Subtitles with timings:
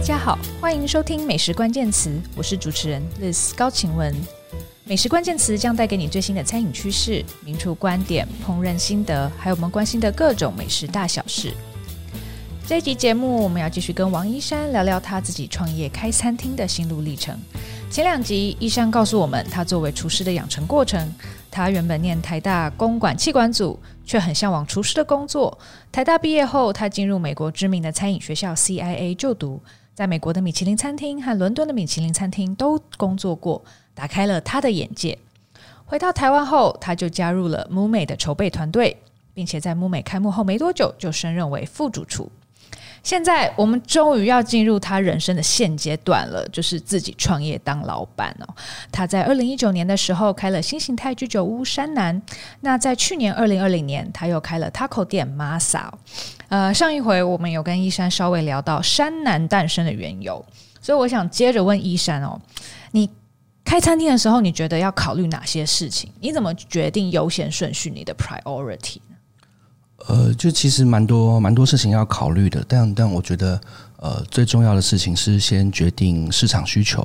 [0.00, 4.14] 大家好，欢迎收听美食关键词，我是主持人 Liz 高晴雯。
[4.84, 11.52] 美食关键词将带给你最新的餐饮趋势、名厨观点、烹饪心得，还有我们关心的各种美食大小事。
[12.66, 17.38] 这一集节目，我们要继续跟王一山聊聊他自己创业开餐厅的心路历程。
[17.90, 21.12] 前两集，一山告诉我们他作为厨师的养成过程。
[21.50, 25.58] 他原本念台大公管气管组，却很向往厨师的工作。
[25.92, 29.60] 台大毕业后，他进入美国知名的餐饮学校 CIA 就读，
[30.00, 33.62] 在美国的米其林餐厅和伦敦的米其林餐厅都工作过，
[33.94, 35.18] 打开了他的眼界。
[35.84, 38.96] 回到台湾后，他就加入了姆美的筹备团队，
[39.34, 42.32] 并且在姆美开幕后没多久就升任为副主厨。
[43.02, 48.54] 现在我们终于要进入他人生的现阶段了，就是自己创业当老板哦。
[48.90, 52.22] 他在二零一九年的时候开了新形态居酒屋山南，
[52.60, 55.90] 那在去年二零二零年他又开了 Taco 店 Masa。
[56.50, 60.44] 呃，上一回我们有跟一山稍微聊到山南诞生的缘由，
[60.80, 62.40] 所以我想接着问一山哦，
[62.90, 63.08] 你
[63.64, 66.10] 开餐厅的时候，你觉得要考虑哪些事情？
[66.20, 67.88] 你怎么决定优先顺序？
[67.88, 68.96] 你的 priority？
[68.96, 69.16] 呢
[70.08, 73.60] 呃，就其实蛮多蛮多事情要考虑的，但但我觉得，
[73.98, 77.02] 呃，最重要的事情是先决定市场需求，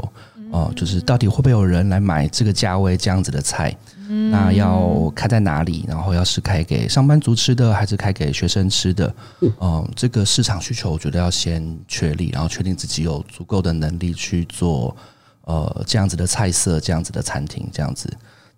[0.49, 3.75] 哦、呃，就是到底会不会有人来买这个价位这样子的菜，
[4.09, 5.85] 嗯、那要开在哪里？
[5.87, 9.13] 然后要是开给上班族吃的，还是开给学生吃的？
[9.41, 14.95] 嗯、呃，这个市场需求我觉得要先确立，然后确定自己有足够的能力去做，
[15.43, 18.11] 呃，这样子的菜色，这样子的餐厅，这样子。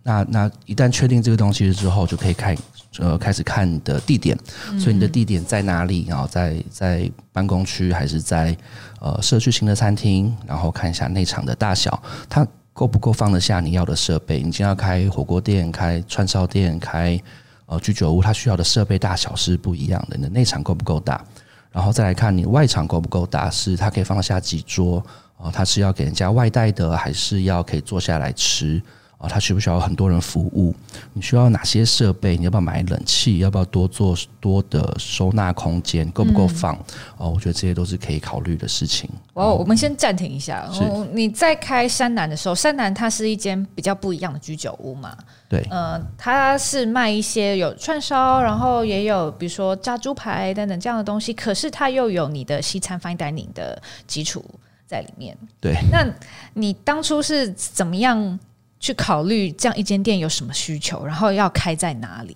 [0.03, 2.56] 那那一旦确定这个东西之后，就可以开。
[3.00, 4.36] 呃，开始看你的地点，
[4.80, 6.06] 所以你的地点在哪里？
[6.08, 8.58] 然后在在办公区还是在
[9.00, 10.36] 呃社区型的餐厅？
[10.48, 14.38] 然后看一下内场的大小，它够不够放得下你要的设备？
[14.38, 17.19] 你今天要开火锅店、开串烧店、开
[17.66, 20.16] 呃居酒屋，它需要的设备大小是不一样的。
[20.16, 21.25] 你的内场够不够大？
[21.72, 23.50] 然后再来看你外场够不够大？
[23.50, 25.03] 是它可以放得下几桌？
[25.38, 28.80] 哦，它是要给人家外带的，还是要可以坐下来吃？
[29.17, 30.75] 啊，他需不需要很多人服务？
[31.13, 32.38] 你需要哪些设备？
[32.38, 33.39] 你要不要买冷气？
[33.39, 36.07] 要不要多做多的收纳空间？
[36.11, 36.75] 够不够放？
[37.17, 39.09] 哦、嗯，我觉得这些都是可以考虑的事情。
[39.33, 40.69] 哦，我们先暂停一下。
[40.72, 45.17] 哦，你在开山南的时候，山南它是一间比较不一样的居酒屋嘛？
[45.50, 45.66] 对。
[45.72, 51.33] 呃，它是卖一些有串烧，然后也有比如说炸猪排等等这样的东西。
[51.33, 54.45] 可是它又有你的西餐 fine dining 的基础
[54.85, 55.35] 在里面。
[55.59, 55.75] 对。
[55.91, 56.06] 那
[56.53, 58.39] 你当初是怎么样？
[58.79, 62.35] 去考虑这样一间店有什么需求，然后要开在哪里？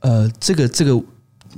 [0.00, 1.02] 呃，这个这个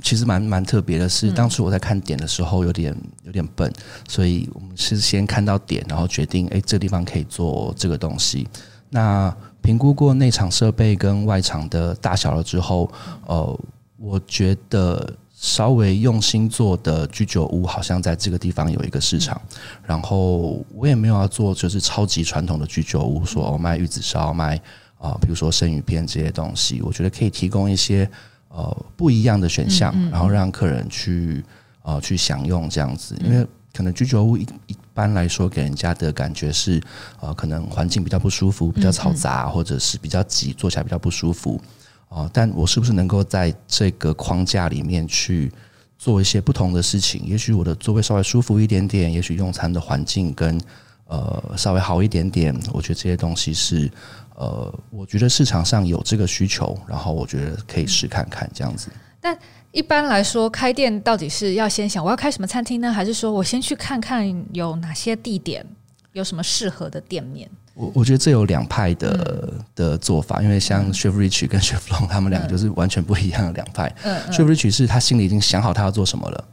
[0.01, 3.71] 其实蛮蛮特别的是，是、嗯、当初我在看点的时候有点有点笨，
[4.07, 8.47] 所以我们是先看到点，然后决定，哎，这个地方可以做这个东西。
[8.89, 12.91] 那评估过内场设备跟外场的大小了之后，
[13.25, 13.59] 呃，
[13.97, 15.13] 我觉得。
[15.39, 19.39] 稍微用心做的居酒屋，好像在这个地方有一个市场。
[19.85, 24.59] 然后我也没有要做，就是超级传统的居酒屋，说我卖玉子烧，卖
[24.97, 26.81] 啊，比如说生鱼片这些东西。
[26.81, 28.09] 我觉得可以提供一些
[28.49, 31.45] 呃不一样的选项，然后让客人去
[31.83, 33.15] 呃去享用这样子。
[33.23, 36.81] 因为可能居酒屋一一般来说给人家的感觉是
[37.19, 41.61] 呃可能环境比较不舒服，比较嘈杂，或者是比较挤，坐起来比较不舒服。
[42.09, 45.51] 哦，但我是不是能够在这个框架里面去
[45.97, 47.21] 做一些不同的事情？
[47.25, 50.59] 也许我的座位稍微舒服一点点，也许用餐的环境跟
[51.07, 52.57] 呃稍微好一点点。
[52.71, 53.91] 我觉得这些东西是
[54.35, 58.89] 呃，我觉得市场上有这个需求，然后我觉得可以试看看这样子。
[59.19, 59.37] 但
[59.71, 65.65] 一般来说，开店到底是要先想我要开什么餐厅呢，还是说我先去看看有哪些地点，
[66.13, 67.49] 有什么适合的店面？
[67.77, 73.93] 我我觉得这有两派的的做法，因为像 Chef Rich 跟 Chef Long 他们两个就是完全不一样的两派。
[74.31, 76.43] Chef Rich 是他心里已经想好他要做什么了，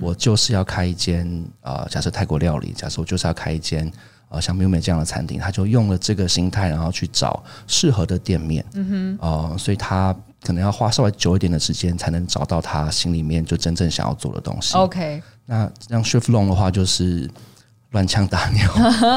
[0.00, 1.24] 我就是要开一间
[1.60, 3.88] 啊，假设泰国料理，假设我就是要开一间
[4.28, 8.64] 啊像 Miume 这样的餐厅，他就用了这个心态，然后去找适合的店面。
[8.74, 14.74] 嗯哼，啊，所以他可能要花稍微久一点的时间，才能找到他心里面就真正想要做的东西。
[14.76, 17.30] OK，那像 Chef Long 的话就是。
[17.92, 18.68] 乱枪打鸟，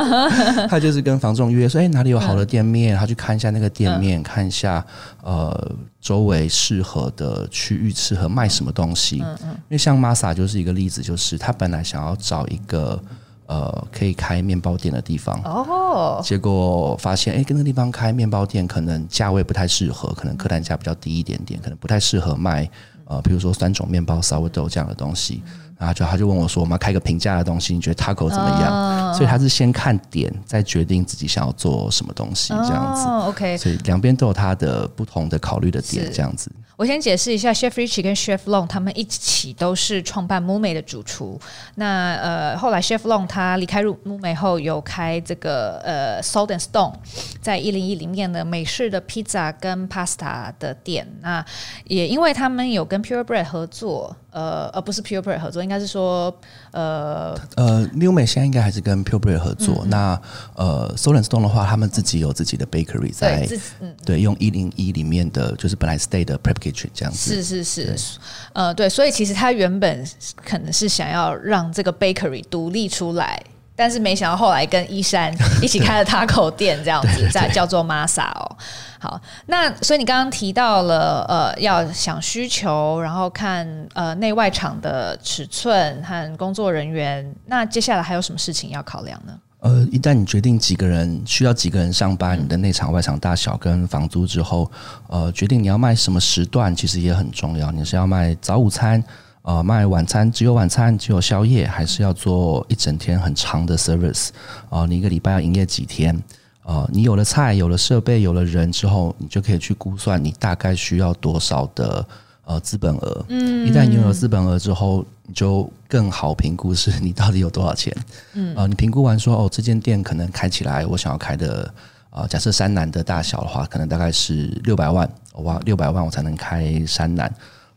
[0.69, 2.95] 他就是跟房仲约说：“哎，哪里有好的店面？
[2.97, 4.85] 他去看一下那个店面，看一下
[5.23, 9.17] 呃周围适合的区域，适合卖什么东西。
[9.17, 9.25] 因
[9.69, 13.01] 为像 Masa 就是一个例子，就是他本来想要找一个
[13.47, 15.39] 呃可以开面包店的地方。
[15.45, 22.69] 哦，结果发现哎，跟那个地方开面包店可能价位不太适合，可能客单价比较低一点点，可能不太适合卖
[23.05, 25.41] 呃，比如说三种面包、sourdough 这样的东西。
[25.77, 28.71] 然后就他就问我说：“我们要开个平价的东西，你觉得 Taco 怎么样？”
[29.11, 33.05] 哦、所以他是先看点，再决定自己想要做什么东西，这样子。
[33.05, 36.49] 哦、OK，所以两边都有他的不同的考虑的点，这样子。
[36.77, 41.39] 我先解释一下，chef richi 跟 Chef Long 他们一起都是创办 MUME 的主厨。
[41.75, 46.93] 那呃，后来 Chef Long 他离开入 MUME 后，有开这个呃 Salt and Stone，
[47.41, 51.07] 在一零一里面的美式的 pizza 跟 pasta 的店。
[51.21, 51.43] 那
[51.85, 56.37] 也因为他们有跟 Pure Bread 合作，呃，而不是 Pure Bread 合作，应该是说
[56.71, 59.83] 呃呃，MUME 现在应该还是跟 Pure Bread 合作。
[59.85, 60.21] 嗯、那
[60.55, 66.89] 呃 and Stone 的话，他们自己有自己的 bakery 在，对，嗯、对用一零一里面的就是本来 stay 的 prep Kitchen。
[66.93, 68.19] 这样子是是是，
[68.51, 70.05] 呃，对，所以其实他原本
[70.43, 73.41] 可能是想要让这个 bakery 独立出来，
[73.75, 78.57] 但是没想到后来跟一山 一起开了 taco 店，这样子在叫做 Masa 哦。
[78.99, 89.33] 好，那所以你刚刚提到了呃，要想需求，然后看呃内外场的尺寸和工作人员，那接下来还有什么事情要考量呢？
[89.59, 94.71] 呃，一旦你决定几个人需要几个人上班，你的内场外场大小跟房租之后，
[95.07, 97.71] 呃，决定你要卖什么时段，其实也很重要。
[97.71, 99.03] 你是要卖早午餐，
[99.45, 104.29] 呃，卖晚餐，只有晚餐，只有宵夜，还是要做一整天很长的 service？
[104.69, 106.19] 啊、呃，你一个礼拜要营业几天？
[106.63, 112.05] 呃，你有了菜，有了设备，有了人之后，你就可以去估算你大概需要多少的。
[112.47, 117.91] 呃，资本额，嗯，一旦你有了资本额之后，你就更好评估是你到底有多少钱，
[118.33, 121.73] 嗯，呃，你评估完说，哦，这间店可能开起来，我想要开的，
[122.11, 127.33] 呃，假设山南的大小的话，可能大概是六百万，哇，六百万我才能开山南，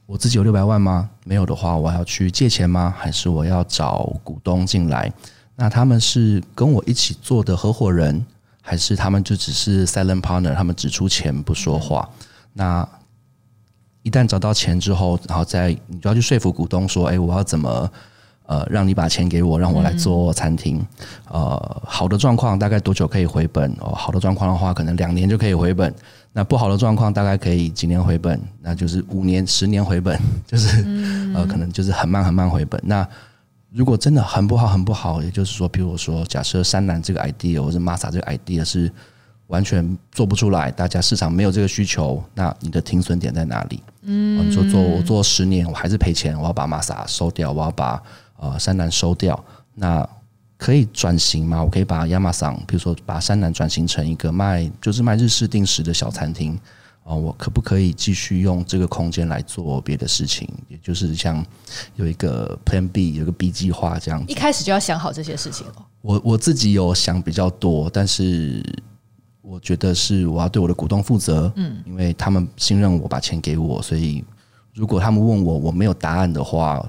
[0.08, 1.10] 我自己有六百万吗？
[1.24, 2.94] 没有的话，我要去借钱吗？
[2.96, 5.12] 还是我要找股东进来？
[5.54, 8.24] 那他们是跟我一起做的合伙人，
[8.62, 12.08] 还是他们就只是 silent partner，他们只出钱不说话？
[12.16, 12.88] 嗯、那
[14.02, 17.92] 一旦找到钱之后，然后再你就要去说服股东说：“哎，我要怎么
[18.46, 20.82] 呃让你把钱给我，让我来做餐厅？
[21.28, 23.70] 呃，好的状况大概多久可以回本？
[23.80, 25.94] 哦，好的状况的话，可能两年就可以回本。
[26.32, 28.40] 那不好的状况大概可以几年回本？
[28.60, 30.84] 那就是五年、十年回本， 就是
[31.34, 32.80] 呃，可能就是很慢很慢回本。
[32.84, 33.06] 那
[33.70, 38.90] 如果真的很不好很不好，也就是说，比如说，假设山南这个 idea 或者 Masa 这个 idea 是。
[39.48, 43.82] 完全做不出来，大家市场没有这个需求，那你的停损点在哪里？
[44.02, 48.02] 嗯，你说做我做十年，我还是赔钱，我要把 Masa 收掉，我要把
[48.36, 49.42] 呃山南收掉，
[49.74, 50.06] 那
[50.58, 51.64] 可以转型吗？
[51.64, 56.58] 我可以把 Yamasan，比如说把山南转型成一个卖就是卖日式定食的小餐厅
[57.04, 60.46] 啊，我可不可以继续用这个空间来做别的事情？
[60.68, 61.42] 也就是像
[61.96, 64.30] 有一个 Plan B，有个 B 计划这样子。
[64.30, 65.74] 一开始就要想好这些事情了。
[66.02, 68.62] 我我自己有想比较多，但是。
[69.40, 74.22] 我觉得是我要对我的股东负责，嗯，因为他们信任我，把钱给我，所以
[74.74, 76.86] 如果他们问我我没有答案的话，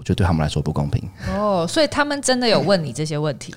[0.00, 1.06] 我觉得对他们来说不公平。
[1.28, 3.54] 哦，所以他们真的有问你这些问题？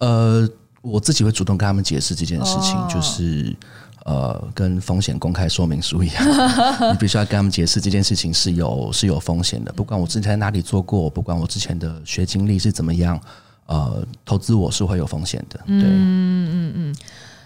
[0.00, 0.46] 呃，
[0.82, 3.56] 我自己会主动跟他们解释这件事情，哦、就是
[4.04, 6.22] 呃，跟风险公开说明书一样，
[6.92, 9.72] 你必须要跟他们解释这件事情是有是有风险的。
[9.72, 13.18] 不管我之前在哪里做过，不管我之前的学经历是怎么样，
[13.64, 15.58] 呃，投资我是会有风险的。
[15.66, 16.96] 对，嗯嗯嗯，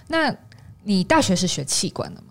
[0.09, 0.35] 那。
[0.83, 2.29] 你大学是学企管的吗？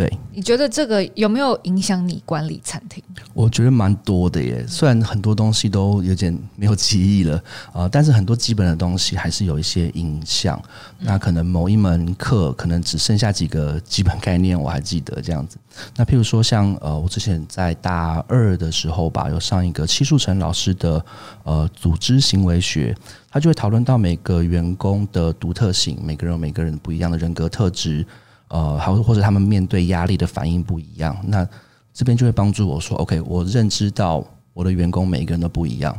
[0.00, 3.04] 对，你觉得这个有没有影响你管理餐厅？
[3.34, 4.64] 我觉得蛮多的耶。
[4.66, 7.38] 虽然很多东西都有点没有记忆了
[7.70, 10.58] 啊， 但是很多基本的东西还是有一些影响。
[11.00, 15.58] 那可能某一门课可能只剩下几个基本概念，我还记得这样子。
[15.94, 21.04] 那譬如说像呃，我之前在大二的时候吧，有上一个戚树成老师的
[21.44, 22.96] 呃组织行为学。
[23.32, 28.04] 他就会讨论到每个员工的独特性，每个人有每个人不一样的人格特质，
[28.50, 31.16] 呃，还或者他们面对压力的反应不一样。
[31.26, 31.46] 那
[31.92, 35.96] 这边就会帮助我说，OK，我认知到我的员工每个人都不一样。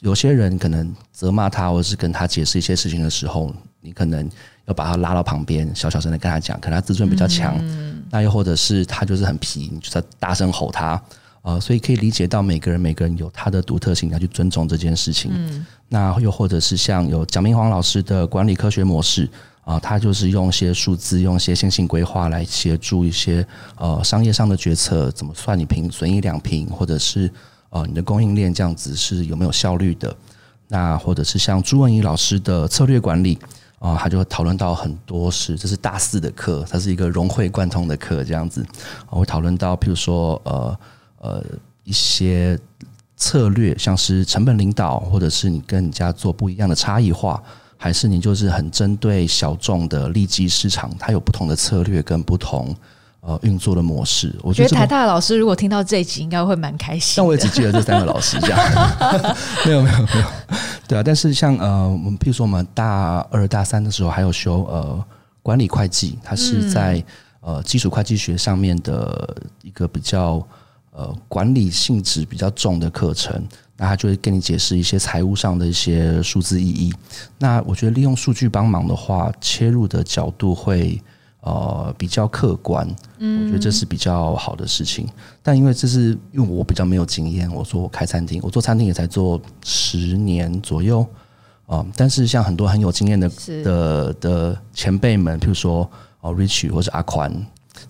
[0.00, 4.28] 有些人可能责骂他，或者是跟他解释一些事情的时候，你可能
[4.64, 7.56] 要把他拉到旁边，小小声的跟他讲，可能他自尊比较强。
[7.60, 11.00] 嗯、那又或者是他就是很皮，你就在大声吼他。
[11.42, 15.30] 呃，所以可以理解到每个人每个人有他的独特性，要去尊重这件事情。
[15.34, 19.28] 嗯，那又或者是像有蒋明煌老师的管理科学模式
[19.62, 27.30] 啊，呃，他就是用一些数字，用一些线性规划来协助一些呃商业上的决策，怎么算你平损益两平，或者是
[27.70, 30.14] 呃你的供应链这样子是有没有效率的？
[30.68, 33.38] 那或者是像朱文怡老师的策略管理
[33.78, 38.64] 啊，他就会讨论到很多是这是大四的课，它是一个融会贯通的课这样子，
[39.10, 40.78] 我会讨论到譬如说呃。
[41.24, 41.40] 呃，
[41.84, 42.58] 一些
[43.16, 47.40] 策略，像是成本领导，或者是你跟人家做不一样的差异化，
[47.82, 52.72] 还是你就是很针对小众的利基市场，它有不同的策略跟不同
[53.22, 54.32] 呃运作的模式。
[54.40, 57.14] 我觉得台大的老师如果听到这一集，应该会蛮开心。
[57.16, 58.58] 但我也只记得这三个老师这样，
[59.66, 60.26] 没有没有没有，
[60.86, 61.02] 对啊。
[61.02, 65.04] 但是像呃，我们譬如说我们大二大三的时候还有修呃
[65.42, 66.98] 管理会计，它是在。
[66.98, 67.04] 嗯
[67.44, 70.40] 呃，基础会计学上面的一个比较
[70.92, 73.42] 呃管理性质比较重的课程，
[73.76, 76.92] 那他就会跟你解释一些财务上的一些数字意义。
[77.38, 81.00] 那我觉得利用数据帮忙的话，切入的角度会
[81.40, 82.86] 呃比较客观，
[83.18, 85.08] 嗯我觉得这是比较好的事情。
[85.42, 91.00] 但因为这是因为我比较没有经验，我说我开餐厅，我做餐厅也才做十年左右
[91.66, 91.86] 啊、呃。
[91.96, 93.30] 但是像很多很有经验的
[93.64, 95.90] 的的前辈们，譬如说。
[96.24, 97.34] 哦，Rich 或者阿宽，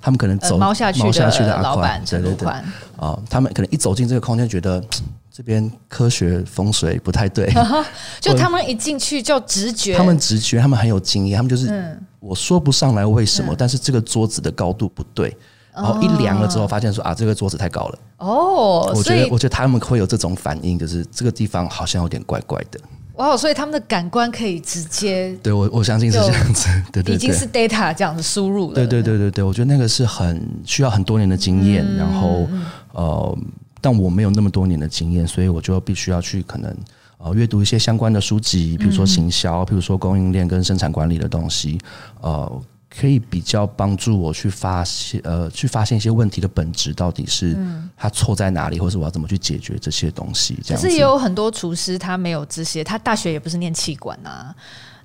[0.00, 2.48] 他们可能走猫下去的阿宽，对对对，
[2.96, 4.82] 啊，他们可能一走进这个空间，觉得
[5.30, 7.50] 这边科学风水不太对，
[8.20, 15.34] 就他们一进去就直觉，他们直觉，他们很有经验，他们就是我说不上来为什么，但是这个桌子的高度不对，
[15.74, 17.98] 然后一量了之后，发现说啊，这个桌子太高了。
[18.18, 22.78] 哦，我觉得，我觉得他们会有这种反应，就是这个地方好像有点怪怪的。
[23.16, 28.74] 哇，wow, 所以他们的感官可以直接对我，我相信是这样子， 对对对，已经是 data 这样子输入了。
[28.74, 32.48] 对对对对对，我觉得那个是很需要很多年的经验，嗯、然后
[32.92, 33.38] 呃，
[33.80, 36.74] 但我没有那么多年的经验，所以我就必须要去可能
[37.18, 41.78] 呃阅读一些相关的书籍，比如说行销，比如说供应链跟生产管理的东西，
[42.20, 42.62] 呃。
[42.94, 47.56] 可以比较帮助我去发现，呃，去发现一些问题的本质到底是
[47.96, 50.58] 它错在哪里，或是我要怎么去解决这些东西。
[50.62, 50.80] 这样。
[50.82, 54.54] 可是也有很多厨师他没有这些，他大学也不是念气管啊，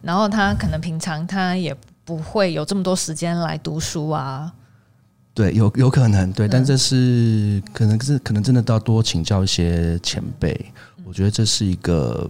[0.02, 4.52] 然后他可能平常他也不会有这么多时间来读书啊。
[5.34, 10.74] 对，有有可能对，但这是可能是可能真的都要多请教一些前辈。
[11.06, 12.30] 我觉得这是一个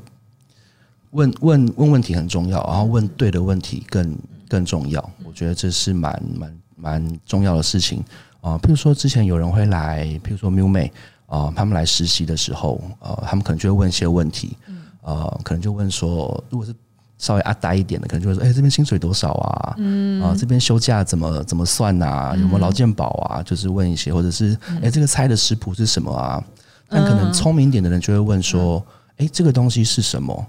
[1.12, 4.18] 问问问问题很重要，然后问对的问题更。
[4.50, 8.00] 更重要，我觉得这是蛮蛮蛮重要的事情
[8.40, 8.54] 啊。
[8.54, 10.90] 呃，譬如说，之前有人会来，譬如说 Miume
[11.26, 14.56] 啊，他们来实习的时候，呃，他们可能就会问一些问题，
[15.02, 16.74] 呃，可能就问说，如果是
[17.18, 19.76] 稍微阿呆一点的，可能就会说，哎，这边薪水多少啊？
[19.80, 22.34] 嗯，啊，这边休假怎么怎么算啊？
[22.40, 23.44] 有没有劳健保啊？
[23.44, 26.42] 就是问一些，或者是，哎，这个菜的食谱是什么啊？
[26.88, 28.82] 但可能聪明一点的人就会问说，
[29.18, 30.48] 哎，这个东西是什么？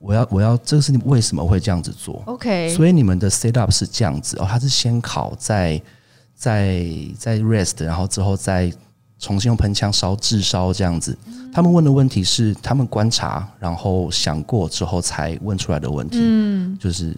[0.00, 5.80] 我要我要，这个是你为什么会这样子做？OK，所以你们的 set up 是这样子哦，他是先烤，再
[6.34, 6.86] 再
[7.18, 8.72] 再 rest，然后之后再
[9.18, 11.16] 重新用喷枪烧炙烧这样子。
[11.26, 16.16] 嗯、他们问的问题是他们观察，然后想过之后才问出来的问题。
[16.18, 17.14] 嗯，就是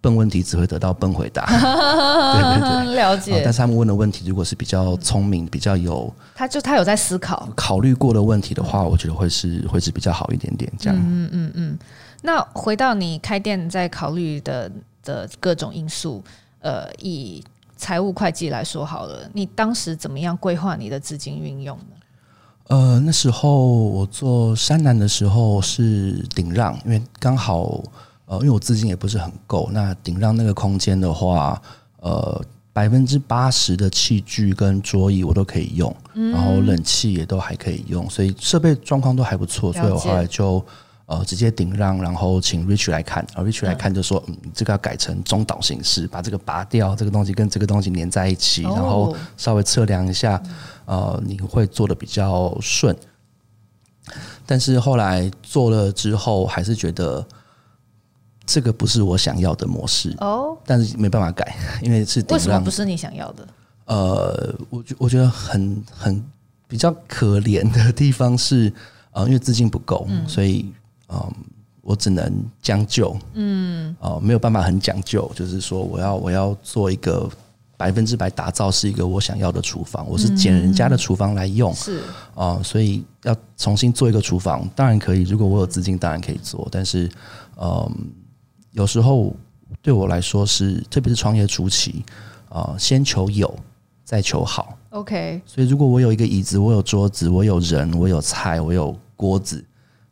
[0.00, 1.44] 笨问题只会得到笨回答。
[1.52, 3.42] 对对对，了解。
[3.44, 10.98] 但是他们问的问题如果是比较聪明、比较有，他就他有在思考、考虑过的问题的话，我觉得会是会是比较好一点点这样。
[10.98, 11.52] 嗯嗯嗯。
[11.54, 11.78] 嗯
[12.26, 16.24] 那回到你开店在考虑的的各种因素，
[16.60, 17.44] 呃，以
[17.76, 21.84] 财务会计来说好了，你当时怎么样规划你的资金运用呢？
[22.68, 27.84] 呃，那时候我做山南的时候是顶让，因为刚好
[28.24, 31.60] 呃，因为我资金也不是很够，那顶让那个空间的话，
[32.00, 40.64] 呃，百分之八十的器具跟桌椅我都可以用，嗯、然后冷气也都还可以用，所以设备状况都还不错，所以我后来就。
[41.14, 50.42] 呃，直接顶让，然后请 Rich 来看，而 Rich 来看就说，嗯，这个要改成中岛形式，把这个拔掉，这个东西跟这个东西连在一起，哦、然后稍微测量一下，
[50.86, 52.96] 呃，你会做的比较顺。
[54.44, 57.24] 但是后来做了之后，还是觉得
[58.44, 60.56] 这个不是我想要的模式哦。
[60.64, 63.46] 但是没办法改，因为是为什么不是你想要的？
[63.84, 66.24] 呃，我觉我觉得很很
[66.66, 68.72] 比较可怜的地方是，
[69.12, 70.72] 呃，因为资金不够，嗯、所以。
[71.08, 71.32] 嗯，
[71.82, 72.32] 我只能
[72.62, 77.28] 将就，嗯，哦，没有办法很讲究，就是说，我要我要做一个
[77.76, 82.00] 百分之百打造是一个我想要的厨房，我是捡人家的厨房来用，是。
[82.34, 87.08] 啊，所以要重新做一个厨房，当然可以，如果我有资金，当然可以做，但是，
[87.60, 87.90] 嗯，
[88.72, 89.34] 有时候
[89.82, 92.04] 对我来说是，特别是创业初期，
[92.48, 93.54] 啊，先求有，
[94.04, 99.62] 再求好，OK，所以如果我有一个椅子，我有桌子，我有人，我有菜，我有锅子。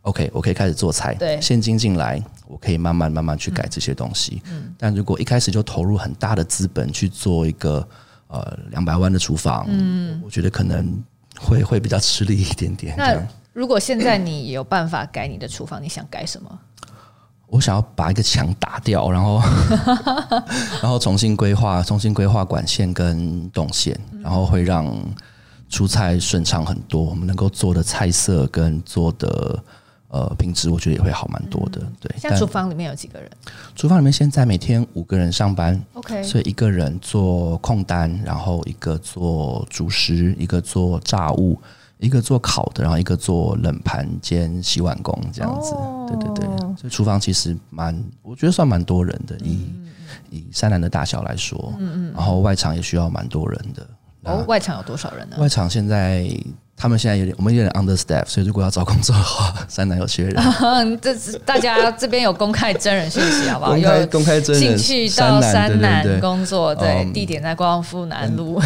[0.03, 1.15] OK，我可以开始做菜。
[1.15, 4.43] 对，现金进来，我可以慢慢慢慢去改这些东西。
[4.51, 7.87] 嗯，但如果一开始就投入很大的资本去做一个
[8.27, 11.01] 呃两百万的厨房，嗯，我觉得可能
[11.39, 12.97] 会会比较吃力一点点。
[12.99, 13.17] 那
[13.53, 16.59] 如果现在你有办法改你的厨房，你想改什么？
[17.47, 19.41] 我想要把一个墙打掉，然后
[20.83, 24.93] 然后重新规划，重新规划管线跟动线，然后会让
[25.69, 27.01] 出菜顺畅很多。
[27.01, 29.63] 我们能够做的菜色跟做的。
[30.13, 31.81] 呃，品质我觉得也会好蛮多的。
[31.81, 33.31] 嗯、对，现在厨房里面有几个人？
[33.75, 41.59] 厨房里面现在每天五个人上班，OK，所以一个人做控单，然后一个做主食，一个做炸物，
[41.97, 45.73] 一个做烤的，然后一个做冷盘兼洗碗工这样子。
[45.73, 49.35] 哦、对对对，所以厨房其实蛮，我觉得算蛮多人的。
[49.39, 49.89] 以、嗯、
[50.29, 53.87] 以山南的大小来说，嗯嗯，然后外场也需要蛮多人的。
[54.25, 55.39] 哦，外场有多少人呢？
[55.39, 56.29] 外场现在。
[56.83, 60.35] 他们现在有点，我们有点 understaff，所以如果要找工作的话， 三南有缺人。
[61.01, 63.71] 这是大家这边有公开真人信息，好不好？
[63.79, 68.61] 公开公开真人，兴趣到三南工作，对，对，对，对，地点在光复南路。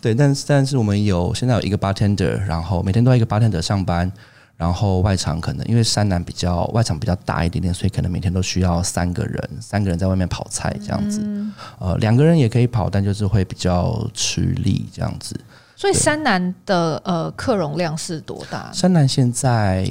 [0.00, 4.10] 对，但是但是我们有现在有一个 bartender，然后每天都要一个 bartender 上班，
[4.56, 11.20] 然后外场可能因为三南比较外场比较大一点点，所以可能每天都需要三个人，三个人在外面跑菜这样子。
[11.22, 15.38] 嗯、呃，两个人也可以跑，但就是会比较吃力这样子。
[15.82, 18.70] 所以山南的呃客容量是多大？
[18.72, 19.84] 山南现在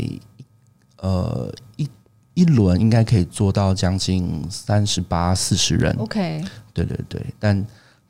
[1.00, 1.86] 呃一
[2.34, 5.94] 一轮应该可以做到将近三十八四十人。
[6.00, 7.62] OK，对对对，但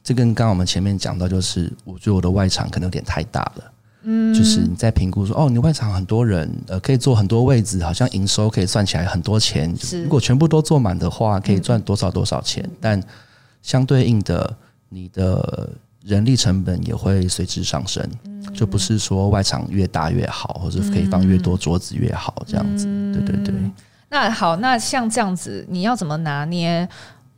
[0.04, 3.74] 这跟刚刚我们前面讲到，就是我觉得我的外场可能有点太大了。
[4.04, 9.76] 嗯，就是你在评估说，哦，你外场很多人，呃，可以坐很多位置，好像营收可以算起来很多钱。
[9.76, 12.64] 是，如果全部都坐满的话，可以赚多少多少钱？
[12.64, 13.04] 嗯，但
[13.64, 14.56] 相对应的，
[14.88, 15.68] 你的。
[16.04, 18.04] 人力成本也会随之上升，
[18.54, 22.86] 就不是说外场越大越好，或者可以放越多桌子越好这样子。
[23.14, 23.54] 对对对。
[24.10, 26.88] 那好，那像这样子，你要怎么拿捏？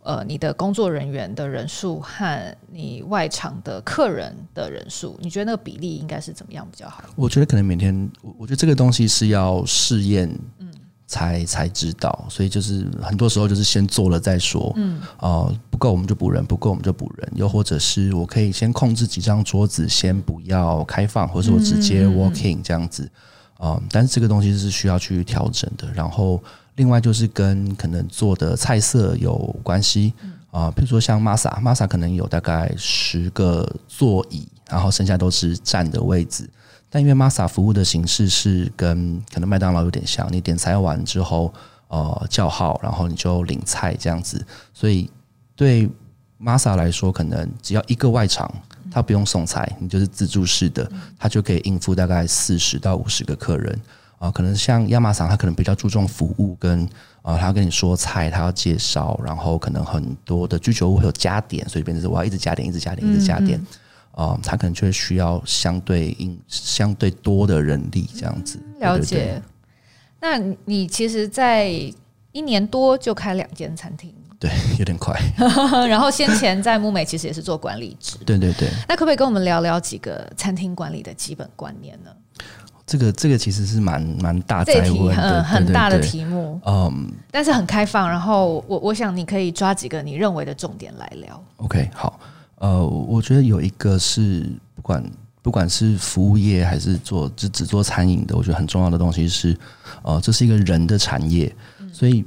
[0.05, 7.03] 呃，你的工作人员的人数和你外场的客人的人数，你觉得那个比例应该是怎么样比较好？
[7.15, 10.29] 我觉得可能每天，我我觉得这个东西是要试验。
[11.13, 11.15] 嗯。
[11.15, 14.73] 才才知道，所以就是很多时候就是先做了再说。
[14.77, 17.31] 嗯，呃，不够我们就补人，不够我们就补人。
[17.35, 23.03] 又或者是我可以先控制几张桌子，先不要开放，或者是我直接 walking 这样子。
[23.59, 25.87] 嗯，呃，但是这个东西是需要去调整的。
[25.93, 26.41] 然后
[26.77, 30.13] 另外就是跟可能做的菜色有关系
[30.49, 36.49] 啊，呃，比如说像 Masa，Masa 可能有大概十个座椅，然后剩下都是站的位置。
[36.89, 41.53] 但因为 Masa 服务的形式是跟可能麦当劳有点像，你点菜完之后，
[41.87, 45.09] 呃，叫号，然后你就领菜这样子，所以
[45.55, 45.89] 对
[46.39, 48.51] Masa 来说，可能只要一个外场，
[48.91, 50.87] 他不用送菜，你就是自助式的，
[51.17, 53.79] 他就可以应付大概四十到五十个客人
[54.19, 56.87] 啊、可能像亚马逊，他可能比较注重服务跟
[57.23, 63.59] 啊、他要跟你说菜，他要介绍，然后可能很多的居酒屋会有加点，所以变成是我要一直加点，一直加点，一直加点。
[64.13, 68.59] 哦，他可能就会需要相对应相对多的人力这样子。
[68.79, 69.41] 了解。
[70.19, 71.69] 那你其实，在
[72.31, 74.49] 一年多就开两间餐厅，对，
[74.79, 75.19] 有点快。
[75.87, 78.69] 然后先前在木美其实也是做管理职，对对对。
[78.87, 82.11] 那可不可以跟我们聊聊几个餐厅管理的基本观念呢？
[82.85, 84.73] 这个这个其实是蛮蛮大的，
[85.13, 86.59] 很很大的题目。
[86.65, 88.09] 嗯，但是很开放。
[88.09, 91.43] 然后我我想你可以抓几个你认为的重点来聊。
[91.57, 92.19] OK，好。
[92.63, 95.03] 呃，我觉得有一个是不管
[95.41, 99.53] 不管是服务业还是做只只做餐饮的，我觉得很重要的东西是，
[100.01, 101.53] 呃，这是一个人的产业，
[101.91, 102.23] 所以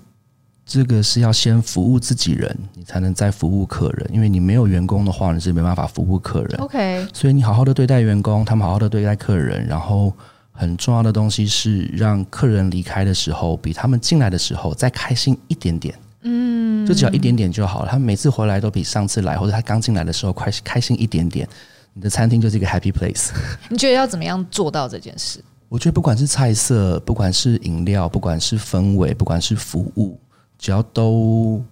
[0.66, 4.10] 这个是要先服务自己人，你才能再服务客人。
[4.12, 6.60] 因为你没有员工的话，你是没办法服务客人。
[6.60, 10.12] OK，所以你好好的对待员工，他们好好的对待客人，然后
[10.52, 15.94] 很重要的东西是让客人离开的时候比他们进来的时候再开心一点点。
[16.28, 17.88] 嗯，就只要一点点就好了。
[17.90, 21.48] 他每次回来都比上次来，或者他刚进来的时候快开心一点点，
[21.94, 23.30] 你的餐厅就是一个 happy place。
[23.70, 25.38] 你觉得要怎么样做到这件事？
[25.68, 30.18] 我觉得不管是菜色，不管是饮料，不管是氛围，不管是服务，
[30.58, 31.62] 只要都，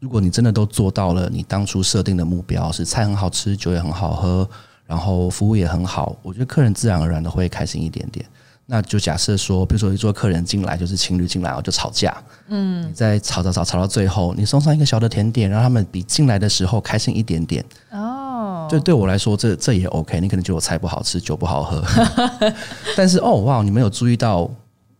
[0.00, 4.48] 如果你真的都做到了，你当初设定的目标是菜很好吃，酒也很好喝，
[4.86, 8.24] 然后服务也很好，我觉得客人自然而然的会开心一点点。
[8.68, 12.16] 那就假设说，比如说一桌客人进来，就是情侣进来，然后就吵架。
[12.48, 17.64] 嗯，你再吵吵吵吵到最后，你送上一个小的甜点，让他们比进来的时候开心一点点。
[17.92, 20.20] 哦，就对我来说，这这也 OK。
[20.20, 21.80] 你可能觉得我菜不好吃，酒不好喝，
[22.96, 24.50] 但是哦哇，你没有注意到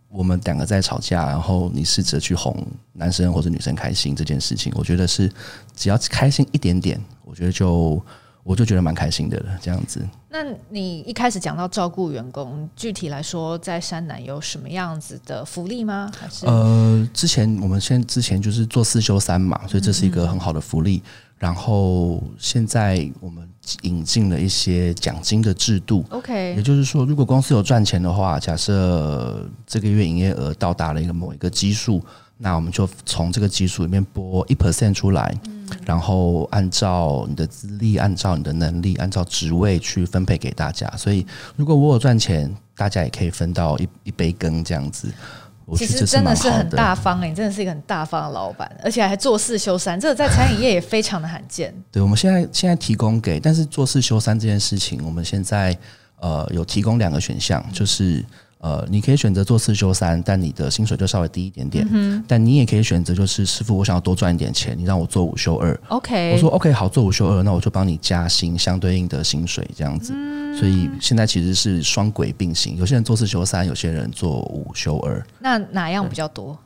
[0.08, 2.56] 我们两个在吵架，然后你试着去哄
[2.92, 5.28] 男生或者女生开心这件事情，我觉得是
[5.74, 8.00] 只要开心一点点，我觉得就。
[8.46, 10.00] 我就觉得蛮开心的了，这样子。
[10.30, 16.08] 那你一开始讲到照顾员工，具体来说，在山南有什么样子的福利吗？
[16.16, 20.98] 还是呃，之前我们现之前就是做四休三嘛，所以这是一个很好的福利。
[20.98, 21.02] 嗯、
[21.38, 23.48] 然后现在我们
[23.82, 26.04] 引进了一些奖金的制度。
[26.10, 32.00] OK，也就是说，如果公司有赚钱的话，假设这个月营业额到达了一个某一个基数，
[32.38, 35.34] 那我们就从这个基数里面拨一 percent 出来。
[35.46, 40.88] 嗯然后按照你的资历、按照你的能力、按照职位去分配给大家。
[40.96, 41.26] 所以，
[41.56, 45.08] 如果我有赚钱，大家也可以分到一一杯羹这样子。
[45.74, 51.74] 其实真的是很大方哎，你真的是一个很大方的老板，而且还做事修三，这个在餐饮业也非常的罕见。
[51.90, 55.76] 对，我们现在现在提供给，但是做事修三这件事情，我们现在
[56.20, 58.24] 呃有提供两个选项，就是。
[58.58, 61.86] 呃，你可以选择做四休三，但你的薪水就稍微低一点点。
[61.90, 65.78] 嗯、但你也可以选择，就是师傅，我想要多赚一点钱，你让我做五休二。
[65.88, 70.12] OK，我说 OK，好，做五休二，那我就帮你加薪，相对应的薪水这样子。
[70.16, 75.24] 嗯、所以现在其实是双轨并行，有些人做四休三，有些人做五休二。
[75.38, 76.58] 那哪样比较多？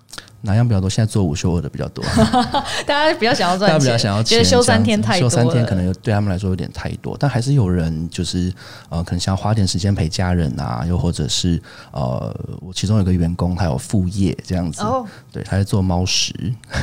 [0.42, 0.88] 哪样比较多？
[0.88, 2.02] 现在做五休二的比较多，
[2.86, 8.50] 大家比较想要赚钱，大家比较想要觉得休三天太多，休三天可能对他们来说有点太多，但还是有人就是
[8.88, 11.60] 呃，可能想要花点时间陪家人啊，又或者是
[11.92, 16.32] 呃，我其中有个员工他有副业这样子，哦，对，他在做猫食，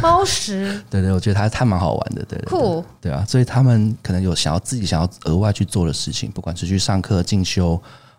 [0.03, 7.71] 猫食， 对对，我觉得他他蛮好玩的，对，酷，对啊，所以他们可能有想要自己想要额外去做的事情，不管是去上课进修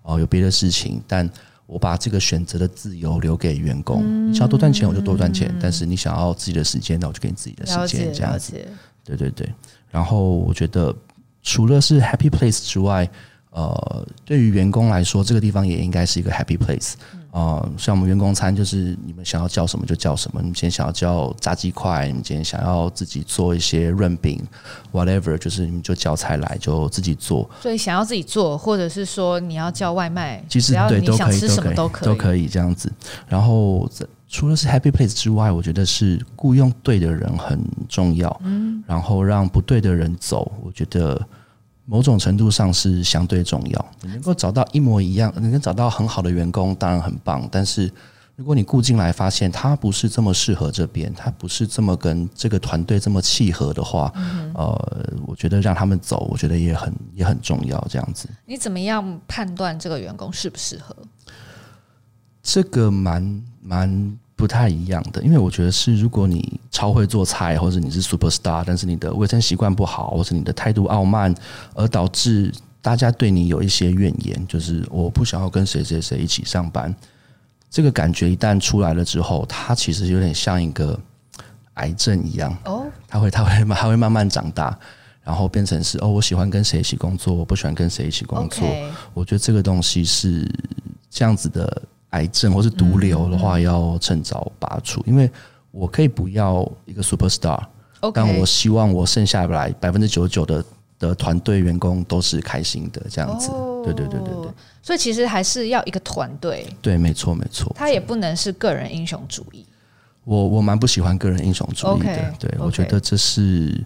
[0.03, 1.31] 哦、呃，有别的事情，但。
[1.69, 8.55] 我把这个选择的自由留给员工，嗯、你想要多赚钱我就多赚钱，嗯、但是你想要自己的时间，那我就给你自己的时间，这样子。
[9.05, 9.47] 对对对。
[9.91, 10.95] 然后我觉得
[11.43, 13.07] 除了是 happy place 之外，
[13.51, 16.95] 呃，对于员工来说，这个地方也应该是一个 happy place。
[17.39, 20.41] 啊、呃，像我们员工餐，就是你们想要叫什么就叫什么。
[20.41, 24.45] 你们今天想要叫炸鸡块，你们今天想要自己做一些润饼
[24.93, 27.49] ，whatever，就是你们就叫菜来就自己做。
[27.61, 32.93] 所以想要自己做，或者是说你要叫外卖，其实对，都可以，都可以，都可以，都可以这样子。
[33.29, 33.89] 然后
[34.29, 38.37] 除了是 happy place 之外，我觉得是雇佣对的人很重要。
[38.43, 41.25] 嗯，然后让不对的人走，我觉得。
[41.91, 47.49] 某种程度上是相对重要，你能够找到一模一样，能够找到很好的员工，当然很棒。
[47.51, 47.91] 但是
[48.37, 57.83] 如果你雇进来发现他不是这么适合这边，他不是这么跟这个团队这么契合的话，嗯、呃，我觉得让他们走，我觉得也很也很重要。
[57.89, 60.95] 这样子，你怎么样判断这个员工适不适合？
[62.43, 64.19] 这个蛮蛮。
[64.39, 71.35] 不太一样的，因为我觉得是，如果你超会做菜，或者你是 super star，但是你的卫生习惯不好，或者你的态度傲慢，
[71.75, 76.95] 而导致大家对你有一些怨言，就是我不想要跟谁谁谁一起上班。
[77.69, 80.97] 这个感觉一旦出来了之后，它其实有点像一个
[81.75, 84.79] 癌症一样哦，它会它会它会慢慢长大，
[85.25, 88.65] 然后变成是哦，我喜欢跟谁一起工作，我不喜欢跟谁一起工作。
[89.15, 90.49] 我觉得这个东西是
[91.11, 91.83] 这样子的。
[92.11, 95.03] 癌症或是毒瘤的话，要趁早拔除。
[95.07, 95.31] 因为
[95.71, 97.63] 我可以不要一个 super star，
[98.15, 100.65] 但我希望我剩下来百分之九十九的
[100.99, 103.51] 的团队员工都是开心的，这样子。
[103.85, 104.51] 对对对对对。
[104.83, 106.67] 所以其实还是要一个团队。
[106.81, 107.71] 对，没错没错。
[107.77, 109.67] 他也不能是个人英雄主义。
[110.25, 112.35] 我我蛮不喜欢个人英雄主义的。
[112.39, 113.85] 对，我觉得这是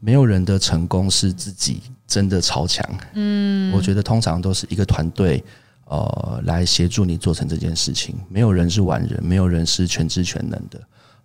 [0.00, 2.86] 没有人的成功是自己真的超强。
[3.14, 5.42] 嗯，我觉得通常都是一个团队。
[5.90, 8.14] 呃，来协助你做成这件事情。
[8.28, 10.78] 没有人是完人，没有人是全知全能的。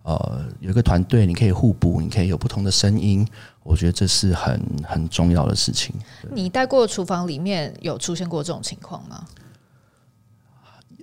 [0.04, 3.26] 呃，有一个团队，你可以互补，你可以有不同的声音。
[3.62, 5.94] 我觉得这是很很重要的事情。
[6.32, 9.26] 你带过厨房里面有出现过这种情况吗？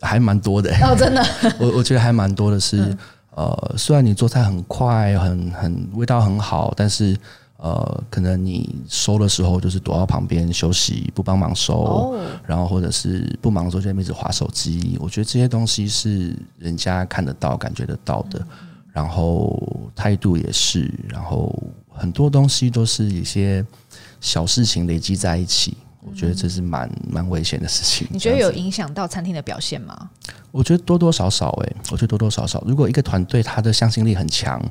[0.01, 1.23] 还蛮多的、欸、哦，真的。
[1.59, 2.97] 我我觉得还蛮多的是，嗯、
[3.37, 7.15] 呃，虽然你做菜很快，很很味道很好，但是。
[7.61, 12.19] 呃，可能你收的时候就是躲到旁边休息，不帮忙收，oh.
[12.43, 14.97] 然后或者是不忙的时候就一直划手机。
[14.99, 18.43] 我觉得这些东西是人家看得到、感觉得到的，
[18.91, 21.55] 然后态度也是，然后
[21.87, 23.63] 很多东西都是一些
[24.19, 25.77] 小事情累积在一起。
[26.03, 28.07] 我觉得这是蛮蛮危险的事情。
[28.11, 30.09] 你觉得有影响到餐厅的表现吗？
[30.51, 34.61] 我觉得多多少少诶、欸，我觉得多多少少，如果一个团队他的向心力很强，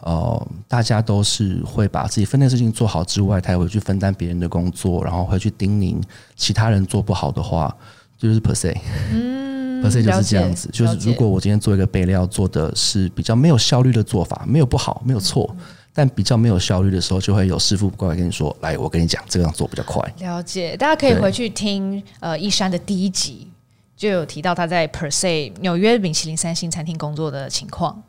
[0.00, 6.02] 呃，大家都是会把自己分内事情做好之外，他也会去分担别人的工作，然后会去叮咛
[6.36, 7.74] 其他人做不好的话，
[8.18, 8.76] 就是 per se，
[9.12, 10.68] 嗯， per se 就是这样子。
[10.72, 15.48] 就是如果我今天做一个备料做的是比较没有效率的做法，没有不好，没有错。
[15.58, 15.64] 嗯
[16.00, 23.46] 但比较没有效率的时候，就会有师傅过来跟你说：“来，我跟你讲，这个样做比较快。”了解，大家可以回去听呃一山的第一集，
[23.94, 28.02] 就有提到他在 Per Se 纽约米其林三星餐厅工作的情况。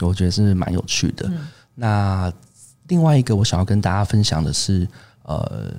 [0.00, 1.28] 我觉得是蛮有趣的。
[1.28, 2.32] 嗯、那
[2.88, 4.88] 另外一个我想要跟大家分享的是，
[5.24, 5.70] 呃。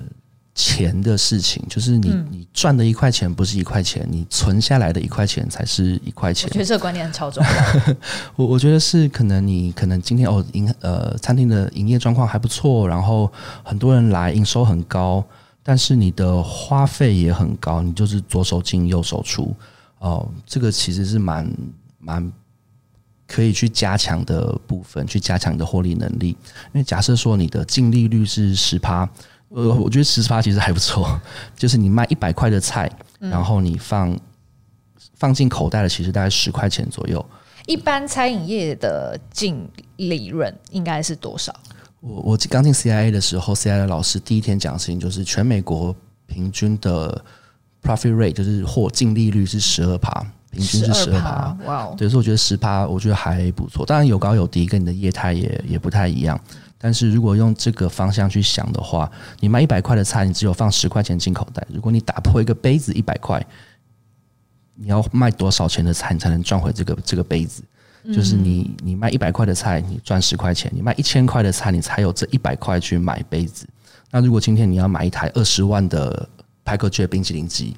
[0.54, 6.46] 钱的事情，就是你你赚的一块钱不是一块钱，你存下来的一块钱才是一块钱。
[6.50, 7.50] 我觉得这个观念很超重要。
[8.36, 15.24] 我我觉得是可能你可能今天哦营呃餐厅的营业状况还不错，然后很多人来，营收很高，
[15.62, 19.54] 但是你的花费也很高，你就是左手进右手出
[20.00, 21.50] 哦，这个其实是蛮
[21.98, 22.30] 蛮
[23.26, 26.28] 可以去加强的部分，去加强你的获利能力。
[26.28, 26.36] 因
[26.74, 29.08] 为假设说你的净利率是十趴，
[29.54, 31.20] 呃，我觉得十趴其实还不错，
[31.56, 34.18] 就是你卖一百块的菜，然后你放
[35.16, 37.24] 放进口袋的，其实大概十块钱左右。
[37.66, 41.54] 一般餐饮业的净利润应该是多少？
[42.00, 45.94] 我我刚进 CIA 的时候，CIA 的老师第一天讲的事情就是全美国
[46.26, 47.24] 平均的
[47.80, 50.10] profit rate 就是或净利率是十二趴，
[50.50, 51.56] 平均是十二趴。
[51.64, 51.94] 哇哦！
[51.96, 56.40] 对，所以我觉得十趴我觉得还不错，当然有高有低，跟你的业态也也不太一样。
[56.82, 61.64] 但是如果用这个方向去想的话，你卖一百块的菜，你只有放十块钱进口袋。
[61.72, 63.40] 如果你打破一个杯子一百块，
[64.74, 67.62] 你要卖多少钱的菜，你才能赚回这个这个杯子？
[68.12, 73.64] 就是你，你卖一百块的菜，你赚十块钱；你卖一千块的菜，你才有这一百块去买杯子。
[74.10, 76.28] 那如果今天你要买一台二十万的
[76.64, 77.76] 派克雀冰淇淋机，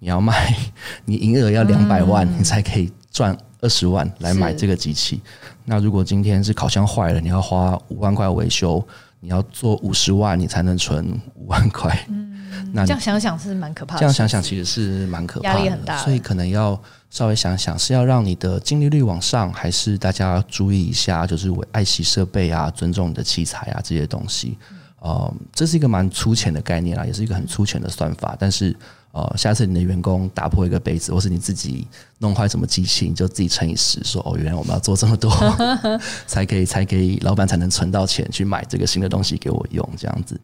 [0.00, 0.52] 你要卖，
[1.06, 5.20] 你营业额要两百万，你才可以赚二十万来买这个机器。
[5.64, 8.86] 那如果今天是烤箱坏了，你要花五万块维修，
[9.20, 11.96] 你要做五十万，你才能存五万块。
[12.72, 14.00] 那这样想想是蛮可怕的。
[14.00, 16.80] 这样想想其实是蛮可怕的，压力很大，所以可能要。
[17.10, 24.56] 稍微想想是要让你的净利率往上，还是大家注意一下，就是为爱惜设备啊、尊重你的器材啊这些东西。
[25.00, 28.36] 呃，这是一个蛮粗浅的概念啊，也是一个很粗浅的算法。
[28.38, 28.72] 但是
[29.12, 31.86] 呃，下次你的员工打破一个杯子，或是你自己
[32.18, 35.30] 弄坏什么机器，你就自己乘以十，说哦，原来我们要做这么多，
[36.26, 40.40] 才可以才可以，老板才能存到钱去买这个新的东西给我用，这样子，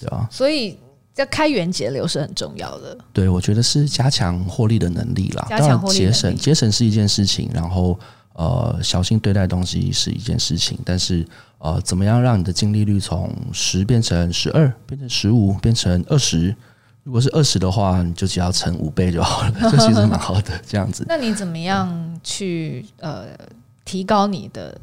[0.00, 0.28] 对吧？
[0.30, 0.76] 所以。
[1.16, 5.46] 要开源节流是很重要的，对，我觉得是加强获利的能力啦。
[5.48, 7.96] 加强获利，节省节省是一件事情，然后
[8.32, 10.76] 呃，小心对待东西是一件事情。
[10.84, 11.24] 但是
[11.58, 16.52] 呃，怎么样让你的净利率从十变成十二，变成十五，变成二十？
[17.04, 20.60] 如果是二十的话，你就只要乘五倍就好了， 这其实蛮好的。
[20.66, 23.26] 这样子，那你怎么样去呃
[23.84, 24.76] 提高你的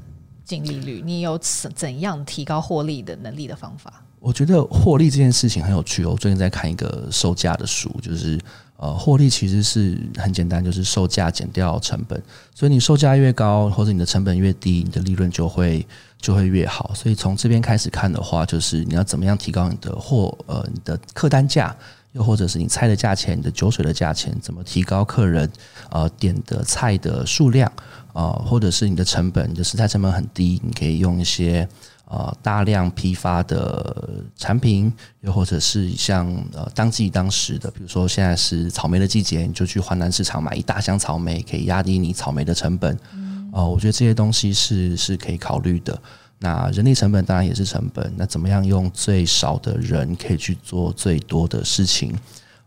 [0.46, 1.02] 净利率？
[1.04, 3.92] 你有怎怎样提高获利的能力的方法？
[4.20, 6.12] 我觉得获利这件事情很有趣哦。
[6.12, 8.40] 我最近在看一个售价的书，就是
[8.78, 12.22] 呃，获利其实是很简单，就是售价减掉成本。
[12.54, 15.84] 所以你售价越高，或者你的成本越低，你的利润就会
[16.20, 16.92] 就会越好。
[16.94, 21.76] 所以从这边开始看的话，就是你要怎么样提高你的货呃你的客单价，
[22.14, 25.50] 又或者是你菜的价钱、你的酒水的价钱，怎么提高客人
[25.90, 27.72] 呃点的菜的数量
[28.14, 31.68] 啊、呃，或者是你的成本，你的食材成本很低，你可以用一些。
[32.14, 43.00] 呃，大量批发的产品，又或者是像呃当季当时的，比如说现在是草莓的季节，你就去华南市场买一大箱草莓，可以压低你草莓的成本。
[43.14, 45.98] 嗯，呃，我觉得这些东西是是可以考虑的。
[46.44, 48.12] 那人力成本当然也是成本。
[48.18, 52.12] 那怎么样用最少的人可以去做最多的事情？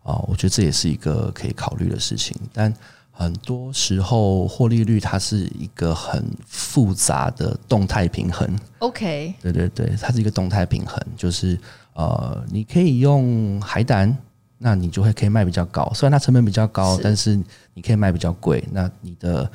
[0.05, 2.37] 啊，呃，我觉得这也是一个可以考虑的事情。
[2.53, 2.73] 但
[3.11, 8.49] 很多时候，获利率它是一个很复杂的动态平衡。
[8.79, 11.59] OK，对对对，它是一个动态平衡，就是
[11.95, 14.17] 呃，你可以用海胆，
[14.59, 17.41] 那你就会可以卖比较高，虽然它成本比较高，但是
[17.73, 18.63] 你可以卖比较贵。
[18.73, 19.51] 那你的